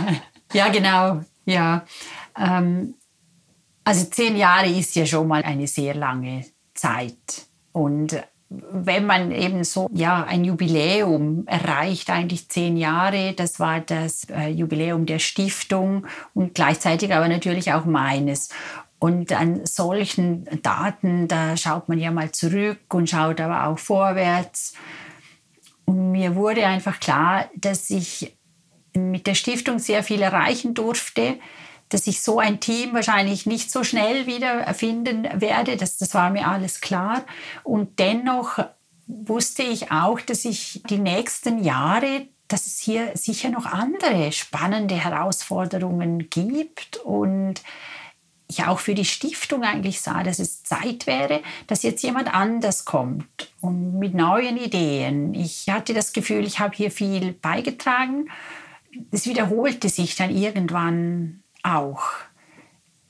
[0.53, 1.21] ja, genau.
[1.45, 1.85] Ja.
[2.35, 2.95] Ähm,
[3.83, 6.43] also zehn Jahre ist ja schon mal eine sehr lange
[6.73, 7.45] Zeit.
[7.71, 8.19] Und
[8.49, 14.47] wenn man eben so ja ein Jubiläum erreicht, eigentlich zehn Jahre, das war das äh,
[14.47, 18.49] Jubiläum der Stiftung und gleichzeitig aber natürlich auch meines.
[18.99, 24.73] Und an solchen Daten, da schaut man ja mal zurück und schaut aber auch vorwärts.
[25.85, 28.37] Und mir wurde einfach klar, dass ich
[28.93, 31.39] mit der Stiftung sehr viel erreichen durfte,
[31.87, 35.77] dass ich so ein Team wahrscheinlich nicht so schnell wieder erfinden werde.
[35.77, 37.23] Das, das war mir alles klar.
[37.63, 38.59] Und dennoch
[39.07, 44.95] wusste ich auch, dass ich die nächsten Jahre, dass es hier sicher noch andere spannende
[44.95, 47.61] Herausforderungen gibt und
[48.49, 52.83] ich auch für die Stiftung eigentlich sah, dass es Zeit wäre, dass jetzt jemand anders
[52.83, 55.35] kommt und mit neuen Ideen.
[55.35, 58.29] Ich hatte das Gefühl, ich habe hier viel beigetragen.
[59.11, 62.01] Es wiederholte sich dann irgendwann auch.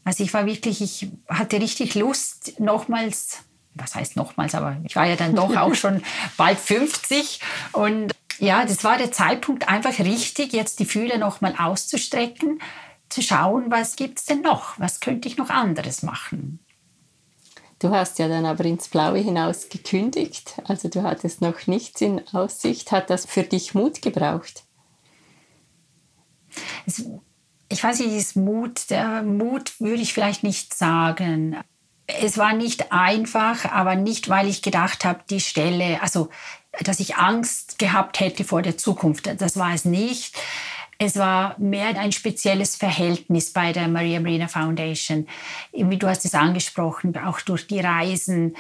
[0.04, 3.44] Also ich war wirklich, ich hatte richtig Lust, nochmals,
[3.76, 6.04] was heißt nochmals, aber ich war ja dann doch auch schon
[6.38, 7.40] bald 50
[7.72, 12.60] und ja, das war der Zeitpunkt einfach richtig, jetzt die Fühler nochmal auszustrecken
[13.10, 14.80] zu schauen, was gibt es denn noch?
[14.80, 16.60] Was könnte ich noch anderes machen?
[17.80, 22.28] Du hast ja dann aber ins Blaue hinaus gekündigt, also du hattest noch nichts in
[22.34, 22.92] Aussicht.
[22.92, 24.64] Hat das für dich Mut gebraucht?
[26.86, 27.06] Es,
[27.70, 31.56] ich weiß nicht, ist Mut, der Mut würde ich vielleicht nicht sagen.
[32.08, 36.30] Es war nicht einfach, aber nicht, weil ich gedacht habe, die Stelle, also
[36.82, 39.30] dass ich Angst gehabt hätte vor der Zukunft.
[39.42, 40.36] Das war es nicht.
[41.02, 45.28] Es war mehr ein spezielles Verhältnis bei der Maria Marina Foundation.
[45.72, 48.58] Wie du hast es angesprochen, auch durch die Reisen.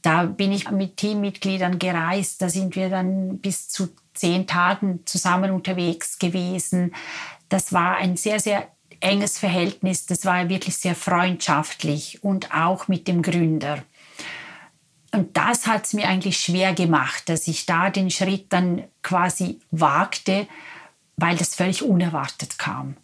[0.00, 2.40] Da bin ich mit Teammitgliedern gereist.
[2.40, 6.94] Da sind wir dann bis zu zehn Tagen zusammen unterwegs gewesen.
[7.50, 8.68] Das war ein sehr, sehr
[9.00, 10.06] enges Verhältnis.
[10.06, 13.82] Das war wirklich sehr freundschaftlich und auch mit dem Gründer.
[15.12, 19.60] Und das hat es mir eigentlich schwer gemacht, dass ich da den Schritt dann quasi
[19.70, 20.48] wagte
[21.16, 22.96] weil das völlig unerwartet kam.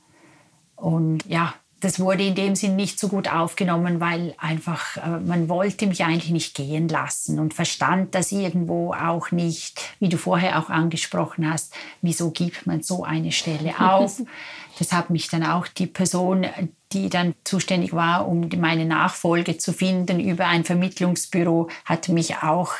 [0.77, 5.49] Und ja, das wurde in dem Sinn nicht so gut aufgenommen, weil einfach äh, man
[5.49, 10.59] wollte mich eigentlich nicht gehen lassen und verstand das irgendwo auch nicht, wie du vorher
[10.59, 14.20] auch angesprochen hast, wieso gibt man so eine Stelle auf.
[14.79, 16.46] das hat mich dann auch die Person,
[16.92, 22.75] die dann zuständig war, um meine Nachfolge zu finden über ein Vermittlungsbüro, hat mich auch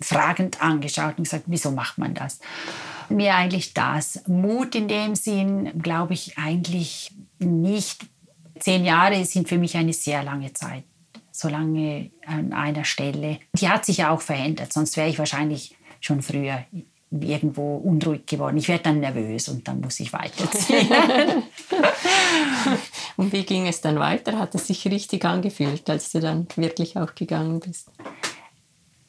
[0.00, 2.40] fragend angeschaut und gesagt, wieso macht man das?
[3.14, 4.22] Mir eigentlich das.
[4.26, 8.06] Mut in dem Sinn, glaube ich, eigentlich nicht.
[8.58, 10.84] Zehn Jahre sind für mich eine sehr lange Zeit,
[11.30, 13.38] so lange an einer Stelle.
[13.54, 16.64] Die hat sich ja auch verändert, sonst wäre ich wahrscheinlich schon früher
[17.20, 18.56] irgendwo unruhig geworden.
[18.56, 20.88] Ich werde dann nervös und dann muss ich weiterziehen.
[23.16, 24.38] und wie ging es dann weiter?
[24.38, 27.90] Hat es sich richtig angefühlt, als du dann wirklich auch gegangen bist?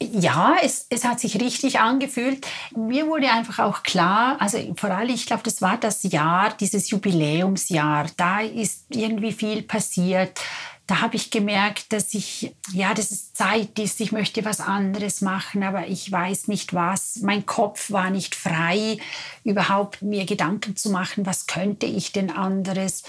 [0.02, 2.46] Ja, es, es hat sich richtig angefühlt.
[2.76, 6.90] Mir wurde einfach auch klar, also vor allem, ich glaube, das war das Jahr, dieses
[6.90, 8.06] Jubiläumsjahr.
[8.16, 10.40] Da ist irgendwie viel passiert.
[10.86, 15.22] Da habe ich gemerkt, dass ich, ja, dass es Zeit ist, ich möchte was anderes
[15.22, 17.20] machen, aber ich weiß nicht was.
[17.22, 18.98] Mein Kopf war nicht frei,
[19.44, 23.04] überhaupt mir Gedanken zu machen, was könnte ich denn anderes?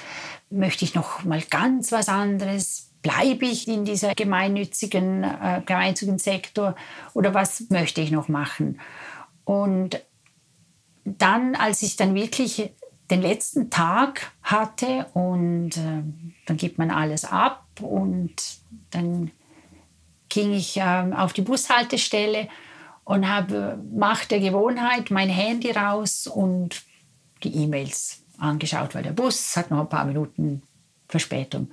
[0.49, 2.84] Möchte ich noch mal ganz was anderes?
[3.05, 6.75] Bleibe ich in dieser gemeinnützigen, äh, gemeinnützigen Sektor
[7.13, 8.79] oder was möchte ich noch machen?
[9.43, 10.01] Und
[11.03, 12.73] dann, als ich dann wirklich
[13.11, 16.01] den letzten Tag hatte und äh,
[16.47, 18.33] dann gibt man alles ab und
[18.89, 19.29] dann
[20.29, 22.47] ging ich äh, auf die Bushaltestelle
[23.03, 26.81] und habe Macht der Gewohnheit mein Handy raus und
[27.43, 30.63] die E-Mails angeschaut, weil der Bus hat noch ein paar Minuten
[31.07, 31.69] Verspätung.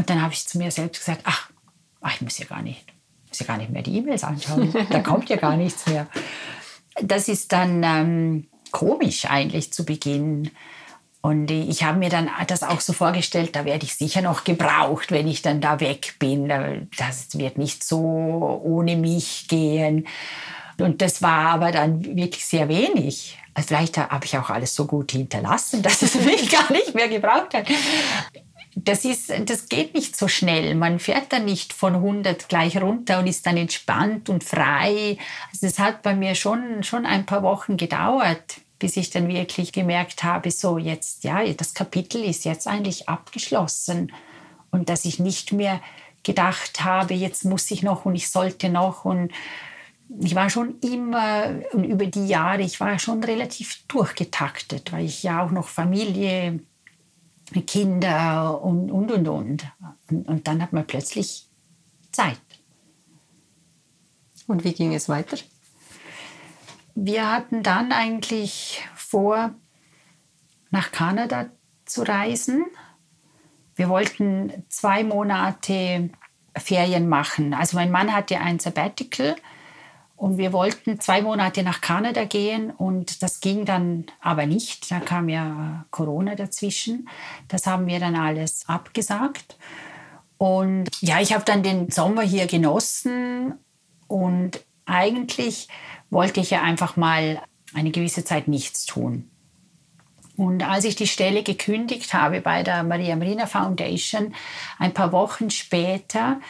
[0.00, 1.50] Und dann habe ich zu mir selbst gesagt, ach,
[2.00, 2.86] ach ich muss ja gar nicht,
[3.28, 4.74] muss ja gar nicht mehr die E-Mails anschauen.
[4.88, 6.06] da kommt ja gar nichts mehr.
[7.02, 10.52] Das ist dann ähm, komisch eigentlich zu Beginn.
[11.20, 15.10] Und ich habe mir dann das auch so vorgestellt, da werde ich sicher noch gebraucht,
[15.10, 16.48] wenn ich dann da weg bin.
[16.96, 17.98] Das wird nicht so
[18.64, 20.06] ohne mich gehen.
[20.78, 23.36] Und das war aber dann wirklich sehr wenig.
[23.52, 27.08] Also vielleicht habe ich auch alles so gut hinterlassen, dass es mich gar nicht mehr
[27.08, 27.66] gebraucht hat
[28.74, 30.74] das, ist, das geht nicht so schnell.
[30.74, 35.18] Man fährt dann nicht von 100 gleich runter und ist dann entspannt und frei.
[35.52, 39.72] Also das hat bei mir schon, schon ein paar Wochen gedauert, bis ich dann wirklich
[39.72, 44.12] gemerkt habe, so jetzt, ja, das Kapitel ist jetzt eigentlich abgeschlossen.
[44.70, 45.80] Und dass ich nicht mehr
[46.22, 49.32] gedacht habe, jetzt muss ich noch und ich sollte noch und
[50.20, 55.44] ich war schon immer über die Jahre, ich war schon relativ durchgetaktet, weil ich ja
[55.44, 56.60] auch noch Familie
[57.62, 59.66] Kinder und, und, und, und.
[60.08, 61.48] Und, und dann hat man plötzlich
[62.12, 62.40] Zeit.
[64.46, 65.36] Und wie ging es weiter?
[66.94, 69.54] Wir hatten dann eigentlich vor,
[70.70, 71.50] nach Kanada
[71.84, 72.64] zu reisen.
[73.74, 76.10] Wir wollten zwei Monate
[76.56, 77.54] Ferien machen.
[77.54, 79.36] Also mein Mann hatte ein Sabbatical
[80.20, 84.90] und wir wollten zwei Monate nach Kanada gehen und das ging dann aber nicht.
[84.90, 87.08] Da kam ja Corona dazwischen.
[87.48, 89.56] Das haben wir dann alles abgesagt.
[90.36, 93.54] Und ja, ich habe dann den Sommer hier genossen
[94.08, 95.68] und eigentlich
[96.10, 97.40] wollte ich ja einfach mal
[97.72, 99.30] eine gewisse Zeit nichts tun.
[100.36, 104.34] Und als ich die Stelle gekündigt habe bei der Maria Marina Foundation,
[104.78, 106.40] ein paar Wochen später,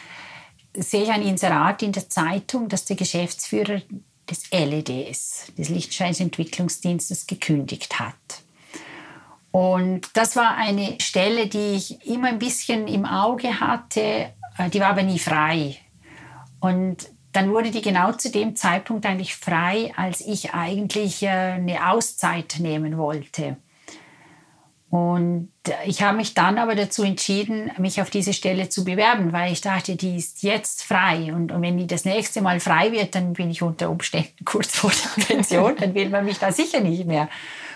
[0.73, 3.81] sehe ich ein Inserat in der Zeitung, dass der Geschäftsführer
[4.29, 8.15] des LEDs, des Lichtscheins Entwicklungsdienstes, gekündigt hat.
[9.51, 14.79] Und das war eine Stelle, die ich immer ein bisschen im Auge hatte, äh, die
[14.79, 15.77] war aber nie frei.
[16.61, 21.89] Und dann wurde die genau zu dem Zeitpunkt eigentlich frei, als ich eigentlich äh, eine
[21.89, 23.57] Auszeit nehmen wollte.
[24.91, 25.47] Und
[25.85, 29.61] ich habe mich dann aber dazu entschieden, mich auf diese Stelle zu bewerben, weil ich
[29.61, 31.33] dachte, die ist jetzt frei.
[31.33, 34.75] Und, und wenn die das nächste Mal frei wird, dann bin ich unter Umständen kurz
[34.75, 37.29] vor der Pension, dann will man mich da sicher nicht mehr.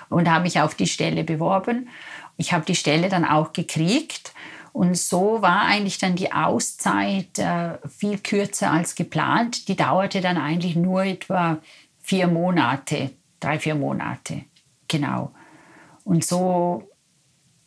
[0.10, 1.88] Und habe mich auf die Stelle beworben.
[2.36, 4.34] Ich habe die Stelle dann auch gekriegt.
[4.74, 9.70] Und so war eigentlich dann die Auszeit äh, viel kürzer als geplant.
[9.70, 11.60] Die dauerte dann eigentlich nur etwa
[12.02, 14.42] vier Monate, drei, vier Monate.
[14.90, 15.32] Genau.
[16.04, 16.84] Und so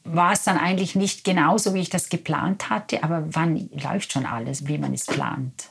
[0.05, 4.27] war es dann eigentlich nicht genauso, wie ich das geplant hatte, aber wann läuft schon
[4.27, 5.71] alles, wie man es plant.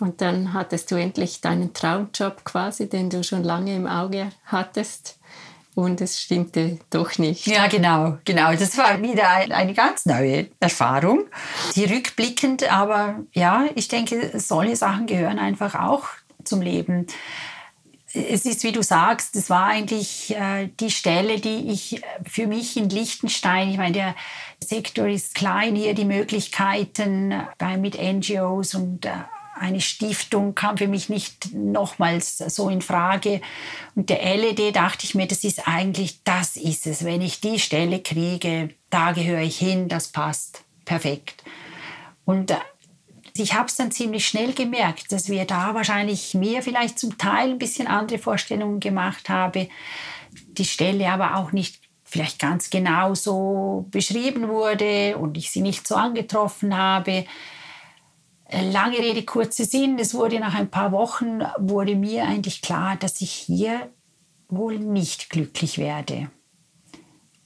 [0.00, 5.18] Und dann hattest du endlich deinen Traumjob quasi, den du schon lange im Auge hattest.
[5.76, 7.46] Und es stimmte doch nicht.
[7.46, 8.52] Ja, genau, genau.
[8.52, 11.24] Das war wieder eine ganz neue Erfahrung.
[11.74, 16.06] Die rückblickend, aber ja, ich denke, solche Sachen gehören einfach auch
[16.44, 17.06] zum Leben
[18.14, 22.76] es ist, wie du sagst, es war eigentlich äh, die Stelle, die ich für mich
[22.76, 24.14] in Liechtenstein, ich meine, der
[24.62, 29.10] Sektor ist klein hier, die Möglichkeiten äh, mit NGOs und äh,
[29.56, 33.40] eine Stiftung kam für mich nicht nochmals so in Frage.
[33.94, 37.04] Und der LED dachte ich mir, das ist eigentlich, das ist es.
[37.04, 41.44] Wenn ich die Stelle kriege, da gehöre ich hin, das passt perfekt.
[42.24, 42.56] Und äh,
[43.36, 47.50] ich habe es dann ziemlich schnell gemerkt, dass wir da wahrscheinlich mir vielleicht zum Teil
[47.50, 49.68] ein bisschen andere Vorstellungen gemacht habe,
[50.52, 55.88] die Stelle aber auch nicht vielleicht ganz genau so beschrieben wurde und ich sie nicht
[55.88, 57.24] so angetroffen habe.
[58.50, 59.98] Lange Rede, kurzer Sinn.
[59.98, 63.90] Es wurde nach ein paar Wochen, wurde mir eigentlich klar, dass ich hier
[64.48, 66.30] wohl nicht glücklich werde.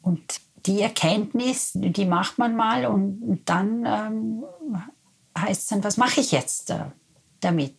[0.02, 4.44] Und die Erkenntnis, die macht man mal und dann ähm,
[5.40, 6.72] heißt dann, was mache ich jetzt
[7.40, 7.76] damit?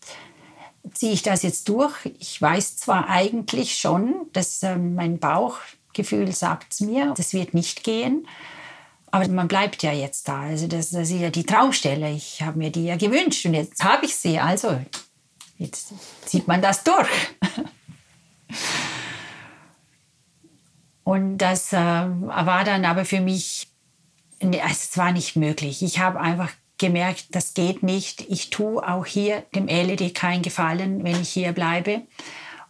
[0.93, 1.93] Ziehe ich das jetzt durch?
[2.20, 7.84] Ich weiß zwar eigentlich schon, dass äh, mein Bauchgefühl sagt es mir, das wird nicht
[7.84, 8.28] gehen.
[9.12, 10.41] Aber man bleibt ja jetzt da.
[10.41, 12.12] Also das, das ist ja die Traumstelle.
[12.12, 14.39] Ich habe mir die ja gewünscht und jetzt habe ich sie.
[14.39, 14.80] Also
[15.57, 15.93] jetzt
[16.26, 17.10] zieht man das durch.
[21.03, 23.68] Und das äh, war dann aber für mich,
[24.39, 25.82] es war nicht möglich.
[25.82, 28.21] Ich habe einfach gemerkt, das geht nicht.
[28.30, 32.01] Ich tue auch hier dem LED keinen Gefallen, wenn ich hier bleibe.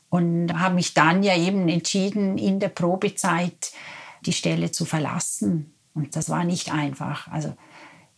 [0.09, 3.71] Und habe mich dann ja eben entschieden, in der Probezeit
[4.25, 5.73] die Stelle zu verlassen.
[5.93, 7.27] Und das war nicht einfach.
[7.27, 7.53] Also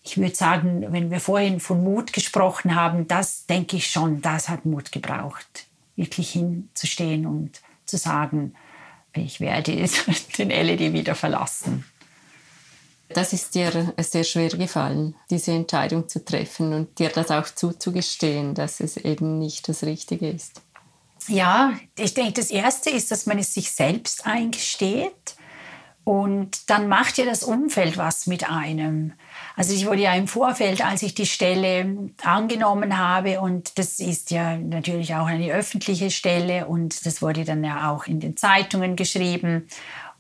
[0.04, 4.50] ich würde sagen, wenn wir vorhin von Mut gesprochen haben, das denke ich schon, das
[4.50, 8.56] hat Mut gebraucht, wirklich hinzustehen und zu sagen,
[9.14, 9.74] ich werde
[10.38, 11.86] den LED wieder verlassen.
[13.14, 18.54] Das ist dir sehr schwer gefallen, diese Entscheidung zu treffen und dir das auch zuzugestehen,
[18.54, 20.62] dass es eben nicht das Richtige ist.
[21.28, 25.36] Ja, ich denke, das Erste ist, dass man es sich selbst eingesteht
[26.04, 29.14] und dann macht ja das Umfeld was mit einem.
[29.56, 34.32] Also ich wurde ja im Vorfeld, als ich die Stelle angenommen habe, und das ist
[34.32, 38.96] ja natürlich auch eine öffentliche Stelle und das wurde dann ja auch in den Zeitungen
[38.96, 39.68] geschrieben.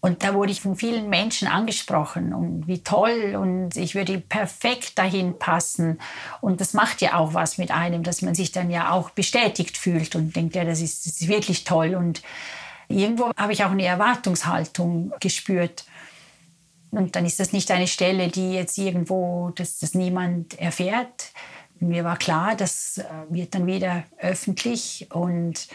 [0.01, 4.97] Und da wurde ich von vielen Menschen angesprochen und wie toll und ich würde perfekt
[4.97, 5.99] dahin passen.
[6.41, 9.77] Und das macht ja auch was mit einem, dass man sich dann ja auch bestätigt
[9.77, 11.93] fühlt und denkt, ja, das ist, das ist wirklich toll.
[11.93, 12.23] Und
[12.91, 15.85] Irgendwo habe ich auch eine Erwartungshaltung gespürt.
[16.91, 21.31] Und dann ist das nicht eine Stelle, die jetzt irgendwo, dass das niemand erfährt.
[21.79, 25.07] Mir war klar, das äh, wird dann wieder öffentlich.
[25.11, 25.67] Und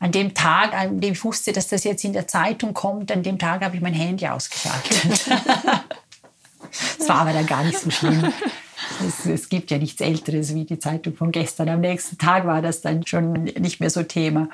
[0.00, 3.22] an dem Tag, an dem ich wusste, dass das jetzt in der Zeitung kommt, an
[3.22, 5.26] dem Tag habe ich mein Handy ausgeschaltet.
[6.98, 8.32] das war aber dann gar nicht so schlimm.
[9.06, 11.68] Es, es, gibt ja nichts Älteres wie die Zeitung von gestern.
[11.68, 14.48] Am nächsten Tag war das dann schon nicht mehr so Thema.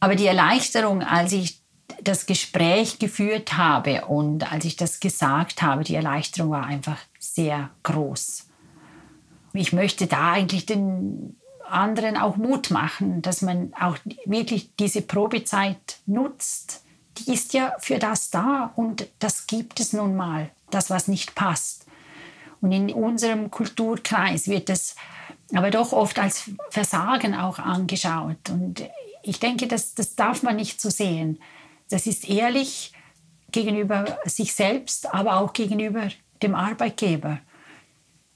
[0.00, 1.60] Aber die Erleichterung, als ich
[2.02, 7.70] das Gespräch geführt habe und als ich das gesagt habe, die Erleichterung war einfach sehr
[7.84, 8.48] groß.
[9.52, 11.36] Ich möchte da eigentlich den
[11.68, 16.82] anderen auch Mut machen, dass man auch wirklich diese Probezeit nutzt.
[17.18, 21.34] Die ist ja für das da und das gibt es nun mal, das, was nicht
[21.34, 21.86] passt.
[22.60, 24.96] Und in unserem Kulturkreis wird das
[25.54, 28.50] aber doch oft als Versagen auch angeschaut.
[28.50, 28.82] Und
[29.22, 31.38] ich denke, das, das darf man nicht so sehen.
[31.90, 32.92] Das ist ehrlich
[33.52, 36.08] gegenüber sich selbst, aber auch gegenüber
[36.42, 37.38] dem Arbeitgeber.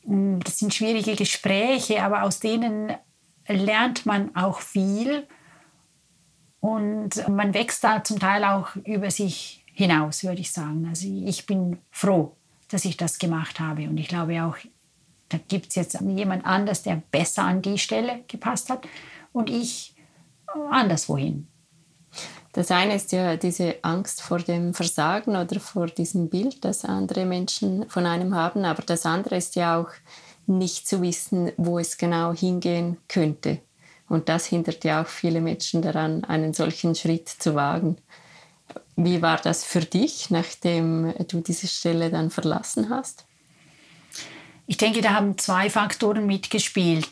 [0.05, 2.95] Das sind schwierige Gespräche, aber aus denen
[3.49, 5.27] lernt man auch viel
[6.61, 10.87] und man wächst da zum Teil auch über sich hinaus, würde ich sagen.
[10.89, 12.37] Also ich bin froh,
[12.69, 14.57] dass ich das gemacht habe und ich glaube auch,
[15.29, 18.87] da gibt es jetzt jemand anders, der besser an die Stelle gepasst hat
[19.33, 19.95] und ich
[20.71, 21.47] anderswohin.
[22.53, 27.27] Das eine ist ja diese Angst vor dem Versagen oder vor diesem Bild, das andere
[27.27, 28.65] Menschen von einem haben.
[28.65, 29.91] Aber das andere ist ja auch
[30.49, 33.61] nicht zu wissen, wo es genau hingehen könnte.
[34.09, 37.99] Und das hindert ja auch viele Menschen daran, einen solchen Schritt zu wagen.
[38.97, 43.27] Wie war das für dich, nachdem du diese Stelle dann verlassen hast?
[44.67, 47.09] Ich denke, da haben zwei Faktoren mitgespielt.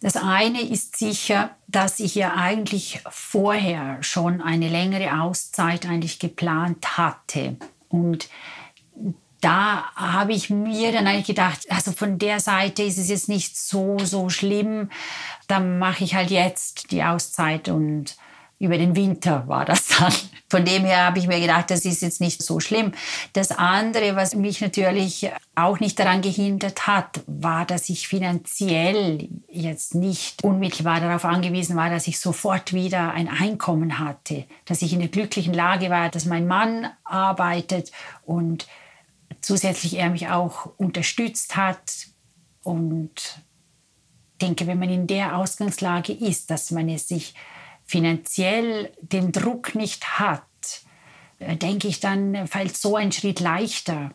[0.00, 6.96] Das eine ist sicher, dass ich ja eigentlich vorher schon eine längere Auszeit eigentlich geplant
[6.96, 7.56] hatte.
[7.88, 8.28] Und
[9.40, 13.56] da habe ich mir dann eigentlich gedacht, also von der Seite ist es jetzt nicht
[13.56, 14.90] so, so schlimm.
[15.46, 18.16] Dann mache ich halt jetzt die Auszeit und
[18.60, 20.12] über den Winter war das dann.
[20.50, 22.92] Von dem her habe ich mir gedacht, das ist jetzt nicht so schlimm.
[23.32, 29.94] Das andere, was mich natürlich auch nicht daran gehindert hat, war, dass ich finanziell jetzt
[29.94, 34.98] nicht unmittelbar darauf angewiesen war, dass ich sofort wieder ein Einkommen hatte, dass ich in
[34.98, 37.92] der glücklichen Lage war, dass mein Mann arbeitet
[38.26, 38.66] und
[39.40, 42.08] zusätzlich er mich auch unterstützt hat
[42.62, 43.42] und
[44.40, 47.34] denke, wenn man in der Ausgangslage ist, dass man es sich
[47.84, 50.44] finanziell den Druck nicht hat,
[51.38, 54.12] äh, denke ich, dann fällt so ein Schritt leichter.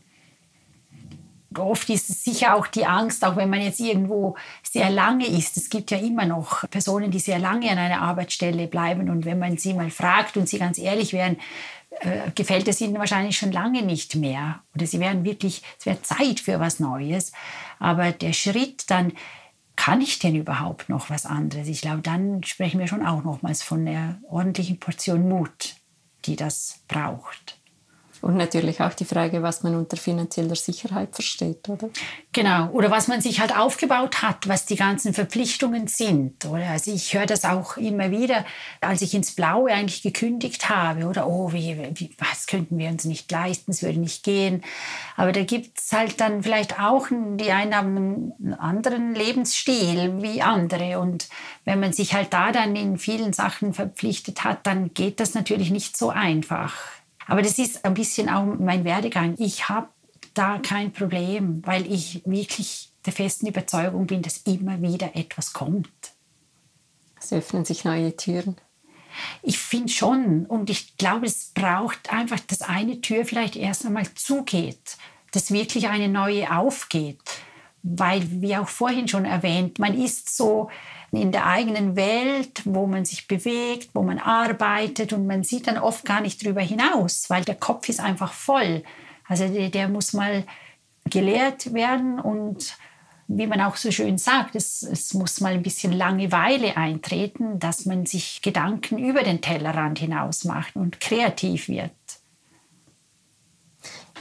[1.60, 5.58] Oft ist es sicher auch die Angst, auch wenn man jetzt irgendwo sehr lange ist.
[5.58, 9.10] Es gibt ja immer noch Personen, die sehr lange an einer Arbeitsstelle bleiben.
[9.10, 11.38] Und wenn man sie mal fragt und sie ganz ehrlich wären,
[12.02, 14.62] äh, gefällt es ihnen wahrscheinlich schon lange nicht mehr.
[14.76, 17.32] Oder sie wären wirklich, es wäre Zeit für was Neues.
[17.80, 19.14] Aber der Schritt dann,
[19.76, 21.68] kann ich denn überhaupt noch was anderes?
[21.68, 25.76] Ich glaube, dann sprechen wir schon auch nochmals von einer ordentlichen Portion Mut,
[26.26, 27.60] die das braucht.
[28.26, 31.92] Und natürlich auch die Frage, was man unter finanzieller Sicherheit versteht, oder?
[32.34, 36.44] Genau, oder was man sich halt aufgebaut hat, was die ganzen Verpflichtungen sind.
[36.44, 36.70] Oder?
[36.70, 38.44] Also ich höre das auch immer wieder,
[38.82, 41.06] als ich ins Blaue eigentlich gekündigt habe.
[41.06, 44.64] Oder, oh, wie, wie, was könnten wir uns nicht leisten, es würde nicht gehen.
[45.16, 50.42] Aber da gibt es halt dann vielleicht auch, die einen haben einen anderen Lebensstil wie
[50.42, 50.98] andere.
[50.98, 51.30] Und
[51.64, 55.70] wenn man sich halt da dann in vielen Sachen verpflichtet hat, dann geht das natürlich
[55.70, 56.74] nicht so einfach.
[57.28, 59.36] Aber das ist ein bisschen auch mein Werdegang.
[59.38, 59.90] Ich habe
[60.34, 65.90] da kein Problem, weil ich wirklich der festen Überzeugung bin, dass immer wieder etwas kommt.
[67.20, 68.58] Es öffnen sich neue Türen.
[69.42, 70.46] Ich finde schon.
[70.46, 74.98] Und ich glaube, es braucht einfach, dass eine Tür vielleicht erst einmal zugeht,
[75.32, 77.22] dass wirklich eine neue aufgeht.
[77.88, 80.70] Weil, wie auch vorhin schon erwähnt, man ist so
[81.12, 85.78] in der eigenen Welt, wo man sich bewegt, wo man arbeitet und man sieht dann
[85.78, 88.84] oft gar nicht drüber hinaus, weil der Kopf ist einfach voll.
[89.28, 90.46] Also der, der muss mal
[91.06, 92.76] gelehrt werden und
[93.28, 97.86] wie man auch so schön sagt, es, es muss mal ein bisschen Langeweile eintreten, dass
[97.86, 101.92] man sich Gedanken über den Tellerrand hinaus macht und kreativ wird.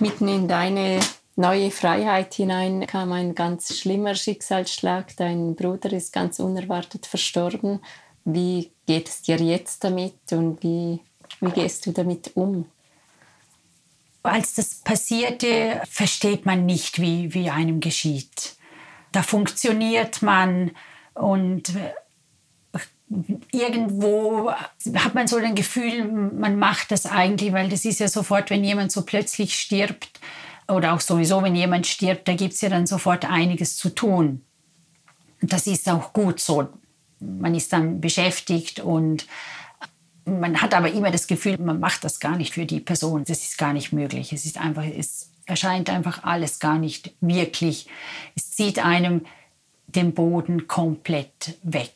[0.00, 1.00] Mitten in deine
[1.36, 5.16] neue Freiheit hinein kam ein ganz schlimmer Schicksalsschlag.
[5.16, 7.80] Dein Bruder ist ganz unerwartet verstorben.
[8.24, 11.00] Wie geht es dir jetzt damit und wie,
[11.40, 12.66] wie gehst du damit um?
[14.22, 18.56] Als das passierte, versteht man nicht, wie, wie einem geschieht.
[19.12, 20.70] Da funktioniert man
[21.14, 21.72] und
[23.52, 28.50] irgendwo hat man so ein Gefühl, man macht das eigentlich, weil das ist ja sofort,
[28.50, 30.20] wenn jemand so plötzlich stirbt,
[30.68, 34.42] oder auch sowieso, wenn jemand stirbt, da gibt es ja dann sofort einiges zu tun.
[35.40, 36.68] Das ist auch gut so.
[37.20, 39.26] Man ist dann beschäftigt und
[40.24, 43.24] man hat aber immer das Gefühl, man macht das gar nicht für die Person.
[43.24, 44.32] Das ist gar nicht möglich.
[44.32, 47.86] Es ist einfach, es erscheint einfach alles gar nicht wirklich.
[48.34, 49.26] Es zieht einem
[49.86, 51.94] den Boden komplett weg.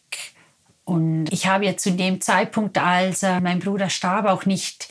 [0.85, 4.89] Und ich habe ja zu dem Zeitpunkt, als mein Bruder starb, auch nicht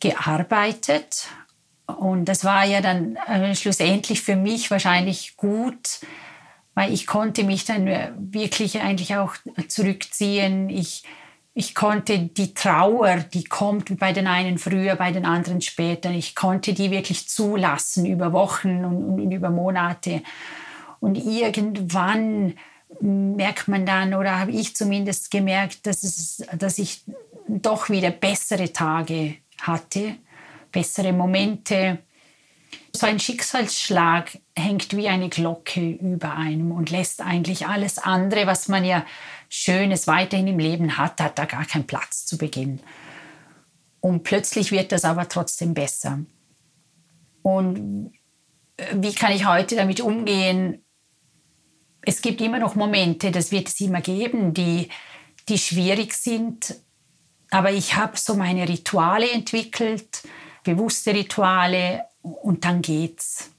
[0.00, 1.28] gearbeitet,
[1.98, 6.00] und das war ja dann äh, schlussendlich für mich wahrscheinlich gut,
[6.74, 7.86] weil ich konnte mich dann
[8.18, 9.34] wirklich eigentlich auch
[9.68, 10.70] zurückziehen.
[10.70, 11.04] Ich,
[11.54, 16.34] ich konnte die Trauer, die kommt bei den einen früher, bei den anderen später, ich
[16.34, 20.22] konnte die wirklich zulassen über Wochen und, und über Monate.
[21.00, 22.54] Und irgendwann
[23.00, 27.04] merkt man dann, oder habe ich zumindest gemerkt, dass, es, dass ich
[27.48, 30.16] doch wieder bessere Tage hatte
[30.70, 31.98] bessere Momente.
[32.94, 38.68] So ein Schicksalsschlag hängt wie eine Glocke über einem und lässt eigentlich alles andere, was
[38.68, 39.04] man ja
[39.48, 42.80] Schönes weiterhin im Leben hat, hat da gar keinen Platz zu Beginn.
[44.00, 46.20] Und plötzlich wird das aber trotzdem besser.
[47.42, 48.12] Und
[48.76, 50.84] äh, wie kann ich heute damit umgehen?
[52.02, 54.88] Es gibt immer noch Momente, das wird es immer geben, die,
[55.48, 56.76] die schwierig sind.
[57.50, 60.22] Aber ich habe so meine Rituale entwickelt,
[60.64, 63.50] bewusste Rituale und dann geht's.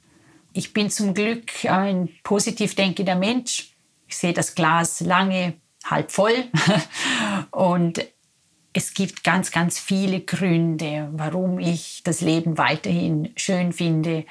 [0.54, 3.74] Ich bin zum Glück ein positiv denkender Mensch.
[4.08, 5.54] Ich sehe das Glas lange
[5.86, 6.46] halb voll
[7.52, 8.06] und
[8.74, 14.26] es gibt ganz, ganz viele Gründe, warum ich das Leben weiterhin schön finde.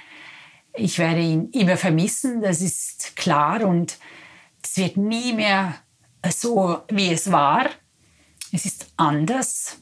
[0.74, 3.98] Ich werde ihn immer vermissen, das ist klar und
[4.62, 5.74] es wird nie mehr
[6.30, 7.68] so, wie es war.
[8.52, 9.78] Es ist anders,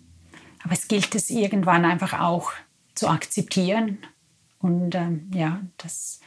[0.63, 2.53] aber es gilt es irgendwann einfach auch
[2.99, 3.99] zu akzeptieren.
[4.61, 6.21] Und ähm, ja, das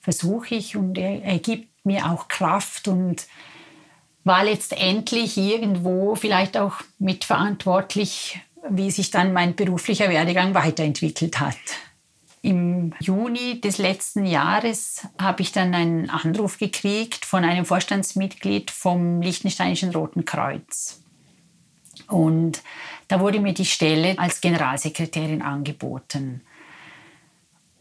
[0.00, 3.26] versuche ich und er, er, gibt mir auch Kraft und
[4.22, 8.38] war letztendlich irgendwo vielleicht auch mitverantwortlich,
[8.68, 11.56] wie sich dann mein beruflicher Werdegang weiterentwickelt hat.
[12.42, 19.22] Im Juni des letzten Jahres habe ich dann einen Anruf gekriegt von einem Vorstandsmitglied vom
[19.22, 21.03] Liechtensteinischen Roten Kreuz.
[22.08, 22.62] Und
[23.08, 26.42] da wurde mir die Stelle als Generalsekretärin angeboten.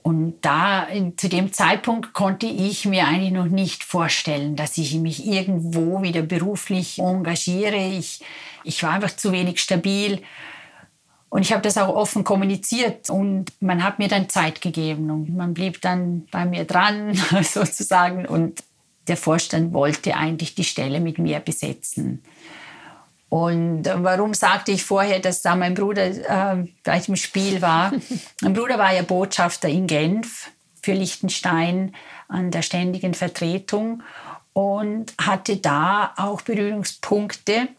[0.03, 5.25] Und da, zu dem Zeitpunkt konnte ich mir eigentlich noch nicht vorstellen, dass ich mich
[5.25, 7.77] irgendwo wieder beruflich engagiere.
[7.77, 8.21] Ich,
[8.65, 10.21] ich war einfach zu wenig stabil.
[11.29, 15.35] Und ich habe das auch offen kommuniziert und man hat mir dann Zeit gegeben und
[15.35, 18.61] man blieb dann bei mir dran sozusagen und
[19.07, 22.21] der Vorstand wollte eigentlich die Stelle mit mir besetzen.
[23.33, 27.91] Und warum sagte ich vorher, dass da mein Bruder äh, gleich im Spiel war?
[28.41, 30.51] mein Bruder war ja Botschafter in Genf
[30.83, 31.95] für Liechtenstein
[32.27, 34.03] an der ständigen Vertretung
[34.53, 37.69] und hatte da auch Berührungspunkte,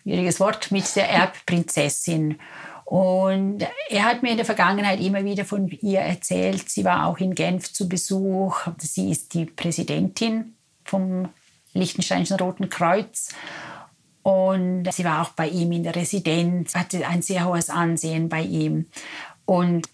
[0.00, 2.38] schwieriges Wort, mit der Erbprinzessin.
[2.86, 3.58] Und
[3.90, 6.70] er hat mir in der Vergangenheit immer wieder von ihr erzählt.
[6.70, 8.68] Sie war auch in Genf zu Besuch.
[8.78, 11.28] Sie ist die Präsidentin vom
[11.74, 13.34] Liechtensteinischen Roten Kreuz.
[14.24, 18.40] Und sie war auch bei ihm in der Residenz, hatte ein sehr hohes Ansehen bei
[18.40, 18.86] ihm.
[19.44, 19.86] Und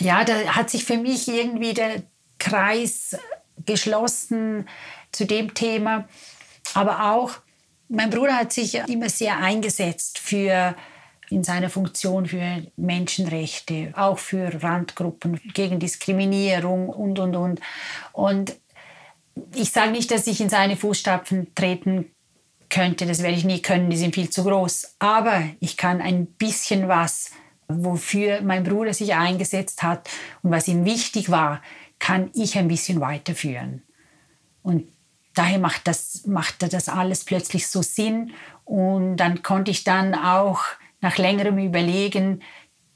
[0.00, 2.02] ja, da hat sich für mich irgendwie der
[2.40, 3.16] Kreis
[3.64, 4.68] geschlossen
[5.12, 6.08] zu dem Thema.
[6.74, 7.34] Aber auch
[7.88, 10.74] mein Bruder hat sich immer sehr eingesetzt für
[11.30, 17.60] in seiner Funktion für Menschenrechte, auch für Randgruppen, gegen Diskriminierung und, und, und.
[18.12, 18.56] Und
[19.54, 22.10] ich sage nicht, dass ich in seine Fußstapfen treten
[22.72, 24.96] könnte, das werde ich nie können, die sind viel zu groß.
[24.98, 27.30] Aber ich kann ein bisschen was,
[27.68, 30.08] wofür mein Bruder sich eingesetzt hat
[30.42, 31.62] und was ihm wichtig war,
[31.98, 33.82] kann ich ein bisschen weiterführen.
[34.62, 34.88] Und
[35.34, 38.32] daher macht das, machte das alles plötzlich so Sinn.
[38.64, 40.62] Und dann konnte ich dann auch
[41.00, 42.42] nach längerem Überlegen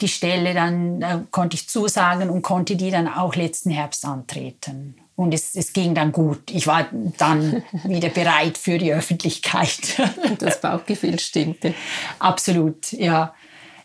[0.01, 4.97] die Stelle dann, äh, konnte ich zusagen und konnte die dann auch letzten Herbst antreten.
[5.17, 6.51] Und es, es ging dann gut.
[6.51, 6.87] Ich war
[7.17, 10.01] dann wieder bereit für die Öffentlichkeit.
[10.39, 11.75] Das Bauchgefühl stimmte.
[12.19, 13.35] Absolut, ja.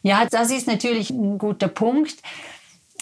[0.03, 2.15] Ja, das ist natürlich ein guter Punkt.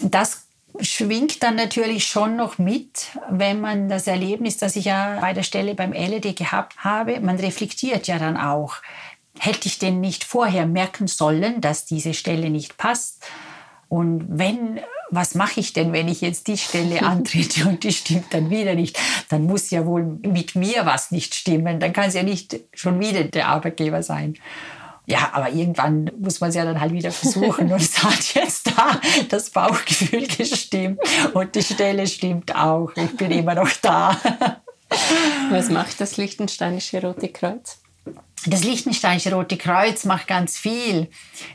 [0.01, 0.43] Das
[0.81, 5.43] schwingt dann natürlich schon noch mit, wenn man das Erlebnis, das ich ja bei der
[5.43, 8.75] Stelle beim LED gehabt habe, man reflektiert ja dann auch.
[9.39, 13.25] Hätte ich denn nicht vorher merken sollen, dass diese Stelle nicht passt?
[13.87, 14.79] Und wenn
[15.11, 18.75] was mache ich denn, wenn ich jetzt die Stelle antrete und die stimmt dann wieder
[18.75, 18.99] nicht?
[19.29, 21.79] Dann muss ja wohl mit mir was nicht stimmen.
[21.79, 24.35] Dann kann es ja nicht schon wieder der Arbeitgeber sein.
[25.05, 27.71] Ja, aber irgendwann muss man es ja dann halt wieder versuchen.
[27.71, 30.99] Und es hat jetzt da das Bauchgefühl gestimmt
[31.33, 32.91] und die Stelle stimmt auch.
[32.95, 34.15] Ich bin immer noch da.
[35.49, 37.79] Was macht das Liechtensteinische Rote Kreuz?
[38.45, 41.09] Das Liechtensteinische Rote Kreuz macht ganz viel.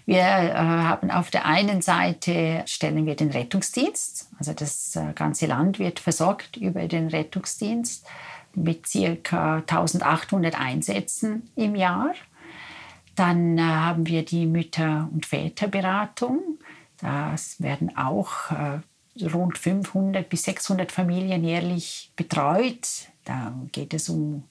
[0.04, 5.46] Wir äh, haben auf der einen Seite stellen wir den Rettungsdienst, also das äh, ganze
[5.46, 8.06] Land wird versorgt über den Rettungsdienst
[8.54, 8.86] mit
[9.22, 9.56] ca.
[9.56, 12.12] 1800 Einsätzen im Jahr.
[13.14, 16.58] Dann äh, haben wir die Mütter- und Väterberatung.
[16.98, 23.08] Das werden auch äh, rund 500 bis 600 Familien jährlich betreut.
[23.24, 24.44] Da geht es um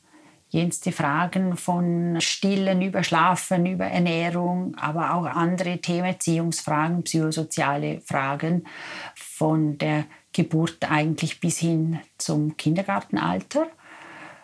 [0.54, 8.66] jenste Fragen von Stillen über Schlafen, über Ernährung, aber auch andere Themen, Erziehungsfragen, psychosoziale Fragen
[9.16, 13.68] von der Geburt eigentlich bis hin zum Kindergartenalter.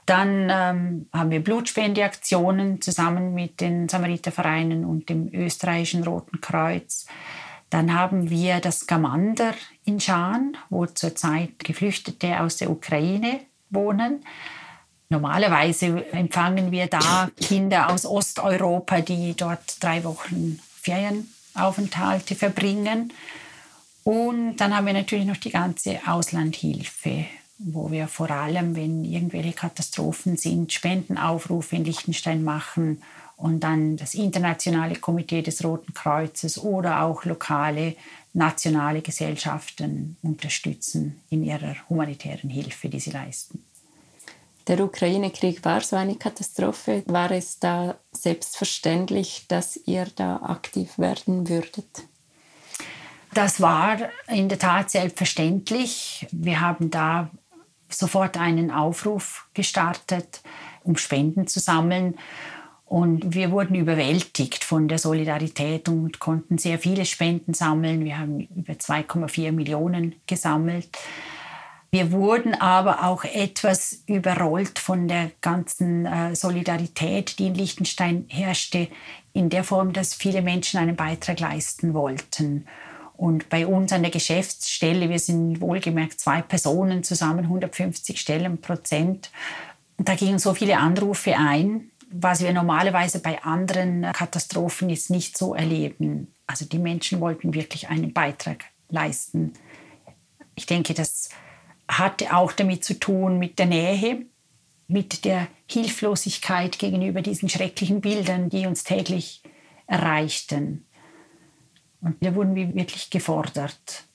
[0.08, 7.06] Dann ähm, haben wir Blutspendeaktionen zusammen mit den Samaritervereinen und dem österreichischen Roten Kreuz.
[7.70, 9.54] Dann haben wir das Gamander
[9.86, 14.24] in Schaan, wo zurzeit Geflüchtete aus der Ukraine wohnen.
[15.12, 23.12] Normalerweise empfangen wir da Kinder aus Osteuropa, die dort drei Wochen Ferienaufenthalte verbringen.
[24.04, 27.26] Und dann haben wir natürlich noch die ganze Auslandhilfe,
[27.58, 33.02] wo wir vor allem, wenn irgendwelche Katastrophen sind, Spendenaufrufe in Liechtenstein machen
[33.36, 37.96] und dann das internationale Komitee des Roten Kreuzes oder auch lokale,
[38.34, 43.64] nationale Gesellschaften unterstützen in ihrer humanitären Hilfe, die sie leisten.
[44.70, 47.02] Der Ukraine-Krieg war so eine Katastrophe.
[47.08, 52.04] War es da selbstverständlich, dass ihr da aktiv werden würdet?
[53.34, 53.98] Das war
[54.28, 56.28] in der Tat selbstverständlich.
[56.32, 57.32] Wir haben da
[57.90, 60.42] sofort einen Aufruf gestartet,
[60.84, 62.16] um Spenden zu sammeln.
[62.86, 68.06] Und wir wurden überwältigt von der Solidarität und konnten sehr viele Spenden sammeln.
[68.06, 70.90] Wir haben über 2,4 Millionen gesammelt.
[71.92, 78.88] Wir wurden aber auch etwas überrollt von der ganzen äh, Solidarität, die in Liechtenstein herrschte,
[79.34, 82.66] in der Form, dass viele Menschen einen Beitrag leisten wollten.
[83.18, 89.32] Und bei uns an der Geschäftsstelle, wir sind wohlgemerkt zwei Personen zusammen, 150 Stellen Prozent,
[89.98, 95.54] da gingen so viele Anrufe ein, was wir normalerweise bei anderen Katastrophen jetzt nicht so
[95.54, 96.34] erleben.
[96.48, 99.54] Also die Menschen wollten wirklich einen Beitrag leisten.
[100.56, 101.30] Ich denke, das
[101.90, 104.26] hatte auch damit zu tun mit der Nähe,
[104.88, 109.42] mit der Hilflosigkeit gegenüber diesen schrecklichen Bildern, die uns täglich
[109.88, 110.86] erreichten.
[112.02, 114.06] Und da wurden wir wirklich gefordert.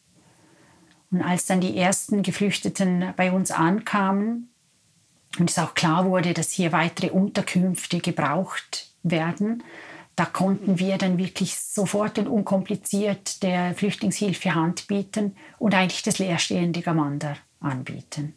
[1.11, 4.51] Und als dann die ersten Geflüchteten bei uns ankamen
[5.39, 9.63] und es auch klar wurde, dass hier weitere Unterkünfte gebraucht werden,
[10.17, 16.21] da konnten wir dann wirklich sofort und unkompliziert der Flüchtlingshilfe Hand bieten und eigentlich das
[16.21, 18.35] leerstehende Gamander anbieten.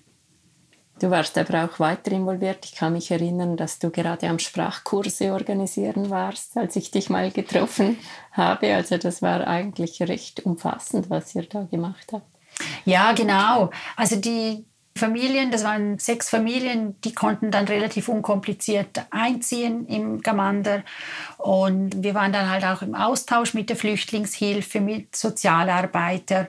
[1.00, 2.66] Du warst aber auch weiter involviert.
[2.66, 7.30] Ich kann mich erinnern, dass du gerade am Sprachkurse organisieren warst, als ich dich mal
[7.30, 7.98] getroffen
[8.32, 8.74] habe.
[8.74, 12.26] Also das war eigentlich recht umfassend, was ihr da gemacht habt.
[12.86, 13.70] Ja, genau.
[13.96, 14.66] Also die
[14.98, 20.84] Familien, das waren sechs Familien, die konnten dann relativ unkompliziert einziehen im Gamander.
[21.38, 26.48] Und wir waren dann halt auch im Austausch mit der Flüchtlingshilfe, mit Sozialarbeitern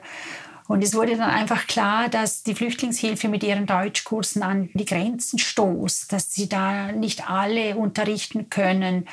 [0.69, 5.39] und es wurde dann einfach klar, dass die Flüchtlingshilfe mit ihren Deutschkursen an die Grenzen
[5.39, 9.07] stoßt, dass sie da nicht alle unterrichten können.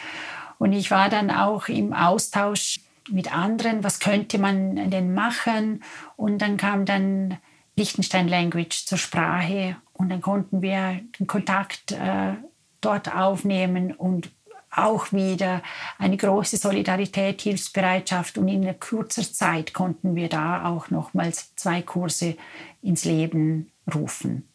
[0.59, 2.80] Und ich war dann auch im Austausch
[3.11, 5.82] mit anderen, was könnte man denn machen?
[6.16, 7.38] Und dann kam dann
[7.74, 12.34] Liechtenstein Language zur Sprache und dann konnten wir den Kontakt äh,
[12.82, 14.30] dort aufnehmen und
[14.77, 15.62] auch wieder
[15.99, 22.37] eine große Solidarität, Hilfsbereitschaft und in kurzer Zeit konnten wir da auch nochmals zwei Kurse
[22.83, 24.49] ins Leben rufen.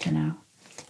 [0.00, 0.34] Genau.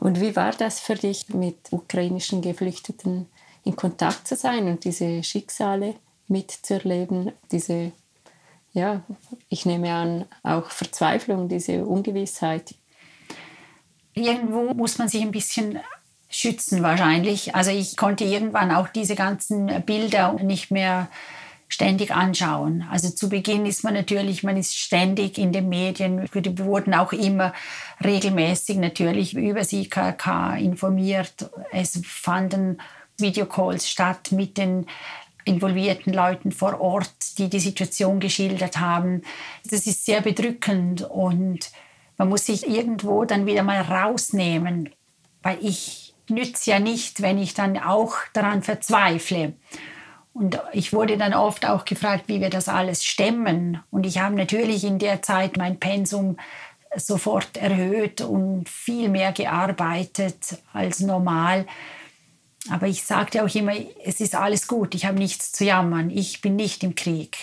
[0.00, 3.26] Und wie war das für dich, mit ukrainischen Geflüchteten
[3.64, 5.94] in Kontakt zu sein und diese Schicksale
[6.28, 7.92] mitzuerleben, diese,
[8.72, 9.02] ja,
[9.48, 12.74] ich nehme an, auch Verzweiflung, diese Ungewissheit?
[14.14, 15.80] Irgendwo muss man sich ein bisschen
[16.28, 17.54] schützen wahrscheinlich.
[17.54, 21.08] Also ich konnte irgendwann auch diese ganzen Bilder nicht mehr
[21.68, 22.84] ständig anschauen.
[22.90, 27.12] Also zu Beginn ist man natürlich, man ist ständig in den Medien, wir wurden auch
[27.12, 27.52] immer
[28.02, 31.50] regelmäßig natürlich über SIKK informiert.
[31.70, 32.80] Es fanden
[33.18, 34.86] Videocalls statt mit den
[35.44, 39.22] involvierten Leuten vor Ort, die die Situation geschildert haben.
[39.70, 41.70] Das ist sehr bedrückend und
[42.16, 44.90] man muss sich irgendwo dann wieder mal rausnehmen,
[45.42, 49.54] weil ich nützt ja nicht, wenn ich dann auch daran verzweifle.
[50.32, 53.82] Und ich wurde dann oft auch gefragt, wie wir das alles stemmen.
[53.90, 56.36] Und ich habe natürlich in der Zeit mein Pensum
[56.96, 61.66] sofort erhöht und viel mehr gearbeitet als normal.
[62.70, 63.72] Aber ich sagte auch immer,
[64.04, 67.36] es ist alles gut, ich habe nichts zu jammern, ich bin nicht im Krieg.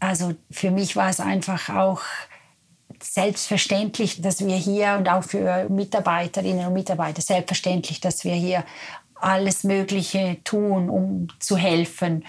[0.00, 2.02] Also für mich war es einfach auch
[3.02, 8.64] selbstverständlich, dass wir hier und auch für Mitarbeiterinnen und Mitarbeiter selbstverständlich, dass wir hier
[9.14, 12.24] alles Mögliche tun, um zu helfen.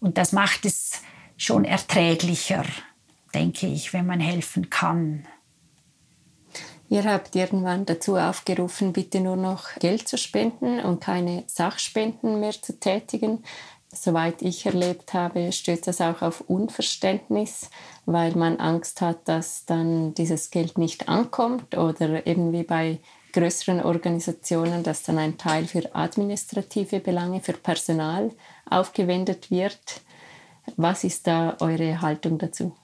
[0.00, 1.02] Und das macht es
[1.36, 2.64] schon erträglicher,
[3.34, 5.26] denke ich, wenn man helfen kann.
[6.88, 12.52] Ihr habt irgendwann dazu aufgerufen, bitte nur noch Geld zu spenden und keine Sachspenden mehr
[12.52, 13.42] zu tätigen
[13.96, 17.70] soweit ich erlebt habe, stößt das auch auf Unverständnis,
[18.06, 23.00] weil man Angst hat, dass dann dieses Geld nicht ankommt oder irgendwie bei
[23.32, 28.30] größeren Organisationen, dass dann ein Teil für administrative Belange, für Personal
[28.70, 30.00] aufgewendet wird.
[30.76, 32.74] Was ist da eure Haltung dazu?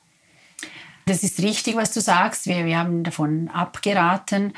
[1.07, 2.47] Das ist richtig, was du sagst.
[2.47, 4.53] Wir, wir haben davon abgeraten.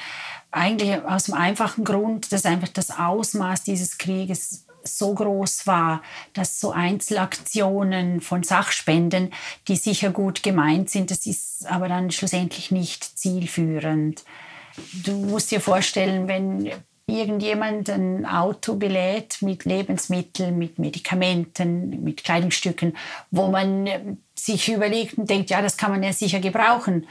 [0.50, 6.60] Eigentlich aus dem einfachen Grund, dass einfach das Ausmaß dieses Krieges so groß war, dass
[6.60, 9.32] so Einzelaktionen von Sachspenden,
[9.68, 14.24] die sicher gut gemeint sind, das ist aber dann schlussendlich nicht zielführend.
[14.92, 16.70] Du musst dir vorstellen, wenn
[17.06, 22.96] irgendjemand ein Auto belädt mit Lebensmitteln, mit Medikamenten, mit Kleidungsstücken,
[23.30, 27.06] wo man sich überlegt und denkt, ja, das kann man ja sicher gebrauchen.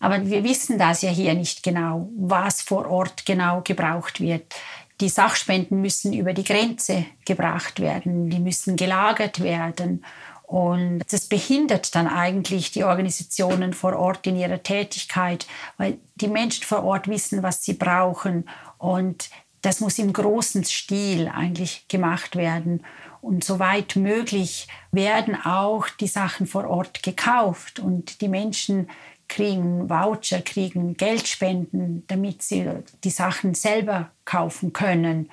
[0.00, 4.52] Aber wir wissen das ja hier nicht genau, was vor Ort genau gebraucht wird
[5.00, 10.04] die Sachspenden müssen über die Grenze gebracht werden, die müssen gelagert werden.
[10.52, 15.46] Und das behindert dann eigentlich die Organisationen vor Ort in ihrer Tätigkeit,
[15.78, 18.48] weil die Menschen vor Ort wissen, was sie brauchen.
[18.76, 19.30] Und
[19.62, 22.84] das muss im großen Stil eigentlich gemacht werden.
[23.22, 28.90] Und soweit möglich werden auch die Sachen vor Ort gekauft und die Menschen
[29.32, 32.68] kriegen Voucher, kriegen Geldspenden, damit sie
[33.02, 35.30] die Sachen selber kaufen können.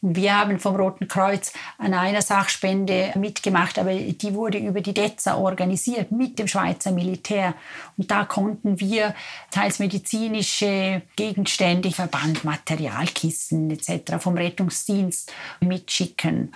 [0.00, 5.36] Wir haben vom Roten Kreuz an einer Sachspende mitgemacht, aber die wurde über die DEZA
[5.36, 7.54] organisiert mit dem Schweizer Militär.
[7.98, 9.14] Und da konnten wir
[9.50, 14.14] teils medizinische Gegenstände, Verband, Materialkissen etc.
[14.20, 16.54] vom Rettungsdienst mitschicken.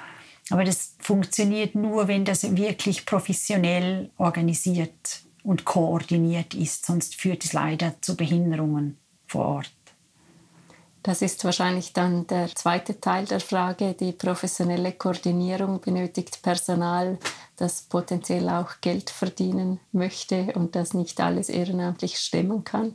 [0.48, 7.52] Aber das funktioniert nur, wenn das wirklich professionell organisiert und koordiniert ist, sonst führt es
[7.52, 9.72] leider zu Behinderungen vor Ort.
[11.02, 13.94] Das ist wahrscheinlich dann der zweite Teil der Frage.
[13.94, 17.18] Die professionelle Koordinierung benötigt Personal,
[17.56, 22.94] das potenziell auch Geld verdienen möchte und das nicht alles ehrenamtlich stemmen kann.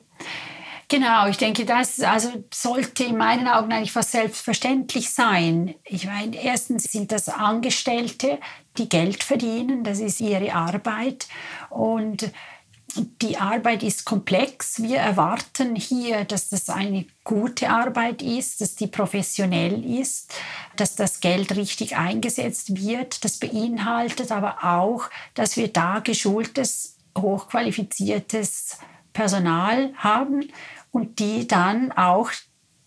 [0.89, 5.75] Genau, ich denke, das also sollte in meinen Augen eigentlich fast selbstverständlich sein.
[5.85, 8.39] Ich meine, erstens sind das Angestellte,
[8.77, 11.27] die Geld verdienen, das ist ihre Arbeit
[11.69, 12.31] und
[12.95, 14.81] die Arbeit ist komplex.
[14.81, 20.33] Wir erwarten hier, dass das eine gute Arbeit ist, dass die professionell ist,
[20.75, 23.25] dass das Geld richtig eingesetzt wird.
[23.25, 28.77] Das beinhaltet aber auch, dass wir da geschultes, hochqualifiziertes
[29.13, 30.49] Personal haben
[30.91, 32.31] und die dann auch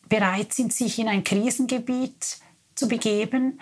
[0.09, 2.39] bereit sind, sich in ein Krisengebiet
[2.75, 3.61] zu begeben,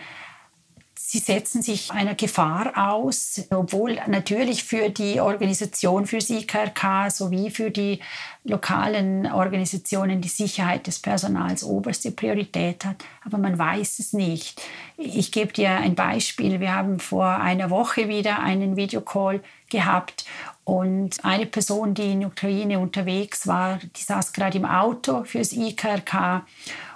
[1.14, 7.50] Sie setzen sich einer Gefahr aus, obwohl natürlich für die Organisation, für das IKRK sowie
[7.50, 8.00] für die
[8.42, 12.96] lokalen Organisationen die Sicherheit des Personals oberste Priorität hat.
[13.24, 14.60] Aber man weiß es nicht.
[14.96, 16.58] Ich gebe dir ein Beispiel.
[16.58, 19.40] Wir haben vor einer Woche wieder einen Videocall
[19.70, 20.24] gehabt
[20.64, 26.42] und eine Person, die in Ukraine unterwegs war, die saß gerade im Auto fürs IKRK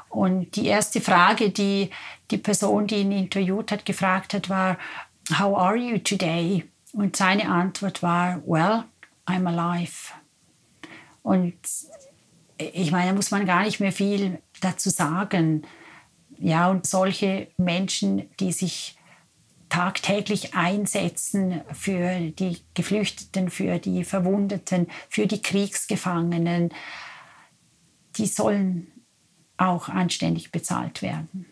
[0.08, 1.90] und die erste Frage, die
[2.30, 4.78] die Person, die ihn interviewt hat, gefragt hat, war,
[5.38, 6.64] How are you today?
[6.92, 8.84] Und seine Antwort war, Well,
[9.26, 10.12] I'm alive.
[11.22, 11.54] Und
[12.56, 15.66] ich meine, da muss man gar nicht mehr viel dazu sagen.
[16.38, 18.96] Ja, und solche Menschen, die sich
[19.68, 26.70] tagtäglich einsetzen für die Geflüchteten, für die Verwundeten, für die Kriegsgefangenen,
[28.16, 28.90] die sollen
[29.58, 31.46] auch anständig bezahlt werden.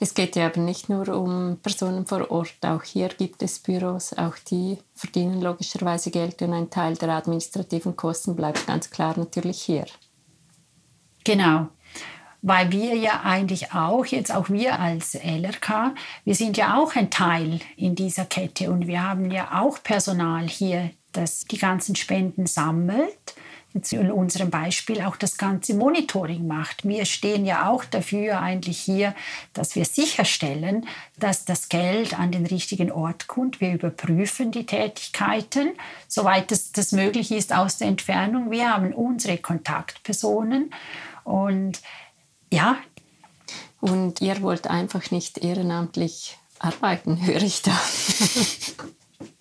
[0.00, 2.58] Es geht ja aber nicht nur um Personen vor Ort.
[2.62, 7.96] Auch hier gibt es Büros, auch die verdienen logischerweise Geld und ein Teil der administrativen
[7.96, 9.86] Kosten bleibt ganz klar natürlich hier.
[11.24, 11.68] Genau.
[12.40, 15.94] Weil wir ja eigentlich auch, jetzt auch wir als LRK,
[16.24, 20.48] wir sind ja auch ein Teil in dieser Kette und wir haben ja auch Personal
[20.48, 23.34] hier, das die ganzen Spenden sammelt
[23.74, 26.88] in unserem Beispiel auch das ganze Monitoring macht.
[26.88, 29.14] Wir stehen ja auch dafür eigentlich hier,
[29.52, 30.86] dass wir sicherstellen,
[31.18, 33.60] dass das Geld an den richtigen Ort kommt.
[33.60, 35.72] Wir überprüfen die Tätigkeiten,
[36.08, 38.50] soweit es das möglich ist aus der Entfernung.
[38.50, 40.72] Wir haben unsere Kontaktpersonen
[41.24, 41.80] und
[42.52, 42.78] ja.
[43.80, 47.70] Und ihr wollt einfach nicht ehrenamtlich arbeiten, höre ich da.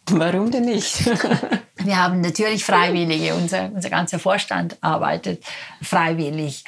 [0.10, 1.06] Warum denn nicht?
[1.78, 5.44] Wir haben natürlich Freiwillige, unser, unser ganzer Vorstand arbeitet
[5.82, 6.64] freiwillig.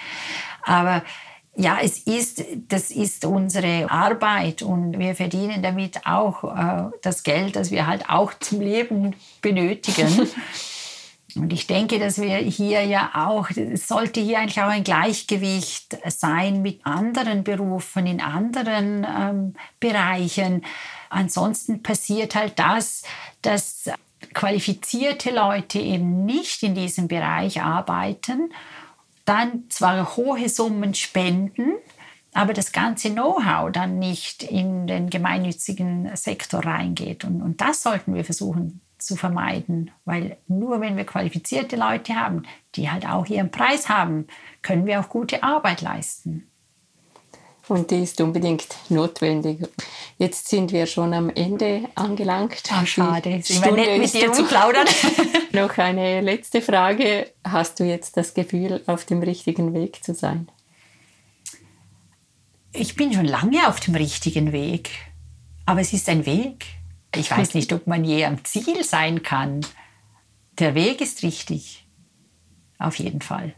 [0.63, 1.03] Aber
[1.55, 7.57] ja, es ist, das ist unsere Arbeit und wir verdienen damit auch äh, das Geld,
[7.57, 10.29] das wir halt auch zum Leben benötigen.
[11.35, 15.97] Und ich denke, dass wir hier ja auch, es sollte hier eigentlich auch ein Gleichgewicht
[16.07, 20.65] sein mit anderen Berufen, in anderen ähm, Bereichen.
[21.09, 23.03] Ansonsten passiert halt das,
[23.41, 23.89] dass
[24.33, 28.51] qualifizierte Leute eben nicht in diesem Bereich arbeiten,
[29.25, 31.73] dann zwar hohe Summen spenden,
[32.33, 37.23] aber das ganze Know-how dann nicht in den gemeinnützigen Sektor reingeht.
[37.23, 42.43] Und, und das sollten wir versuchen zu vermeiden, weil nur wenn wir qualifizierte Leute haben,
[42.75, 44.27] die halt auch ihren Preis haben,
[44.61, 46.48] können wir auch gute Arbeit leisten.
[47.69, 49.59] Und die ist unbedingt notwendig.
[50.17, 52.63] Jetzt sind wir schon am Ende angelangt.
[52.71, 53.29] Ach, schade.
[53.29, 54.87] Es ist nett, mit dir zu plaudern.
[55.53, 57.31] Noch eine letzte Frage.
[57.43, 60.49] Hast du jetzt das Gefühl, auf dem richtigen Weg zu sein?
[62.73, 64.89] Ich bin schon lange auf dem richtigen Weg.
[65.67, 66.65] Aber es ist ein Weg.
[67.15, 69.61] Ich weiß nicht, ob man je am Ziel sein kann.
[70.57, 71.87] Der Weg ist richtig.
[72.79, 73.53] Auf jeden Fall.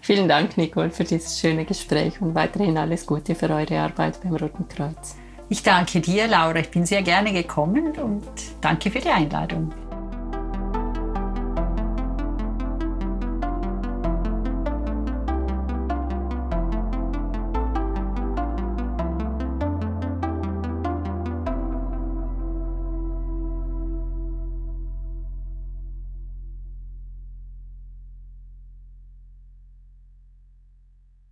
[0.00, 4.34] Vielen Dank, Nicole, für dieses schöne Gespräch und weiterhin alles Gute für eure Arbeit beim
[4.34, 5.16] Roten Kreuz.
[5.48, 6.56] Ich danke dir, Laura.
[6.56, 8.22] Ich bin sehr gerne gekommen und
[8.60, 9.72] danke für die Einladung.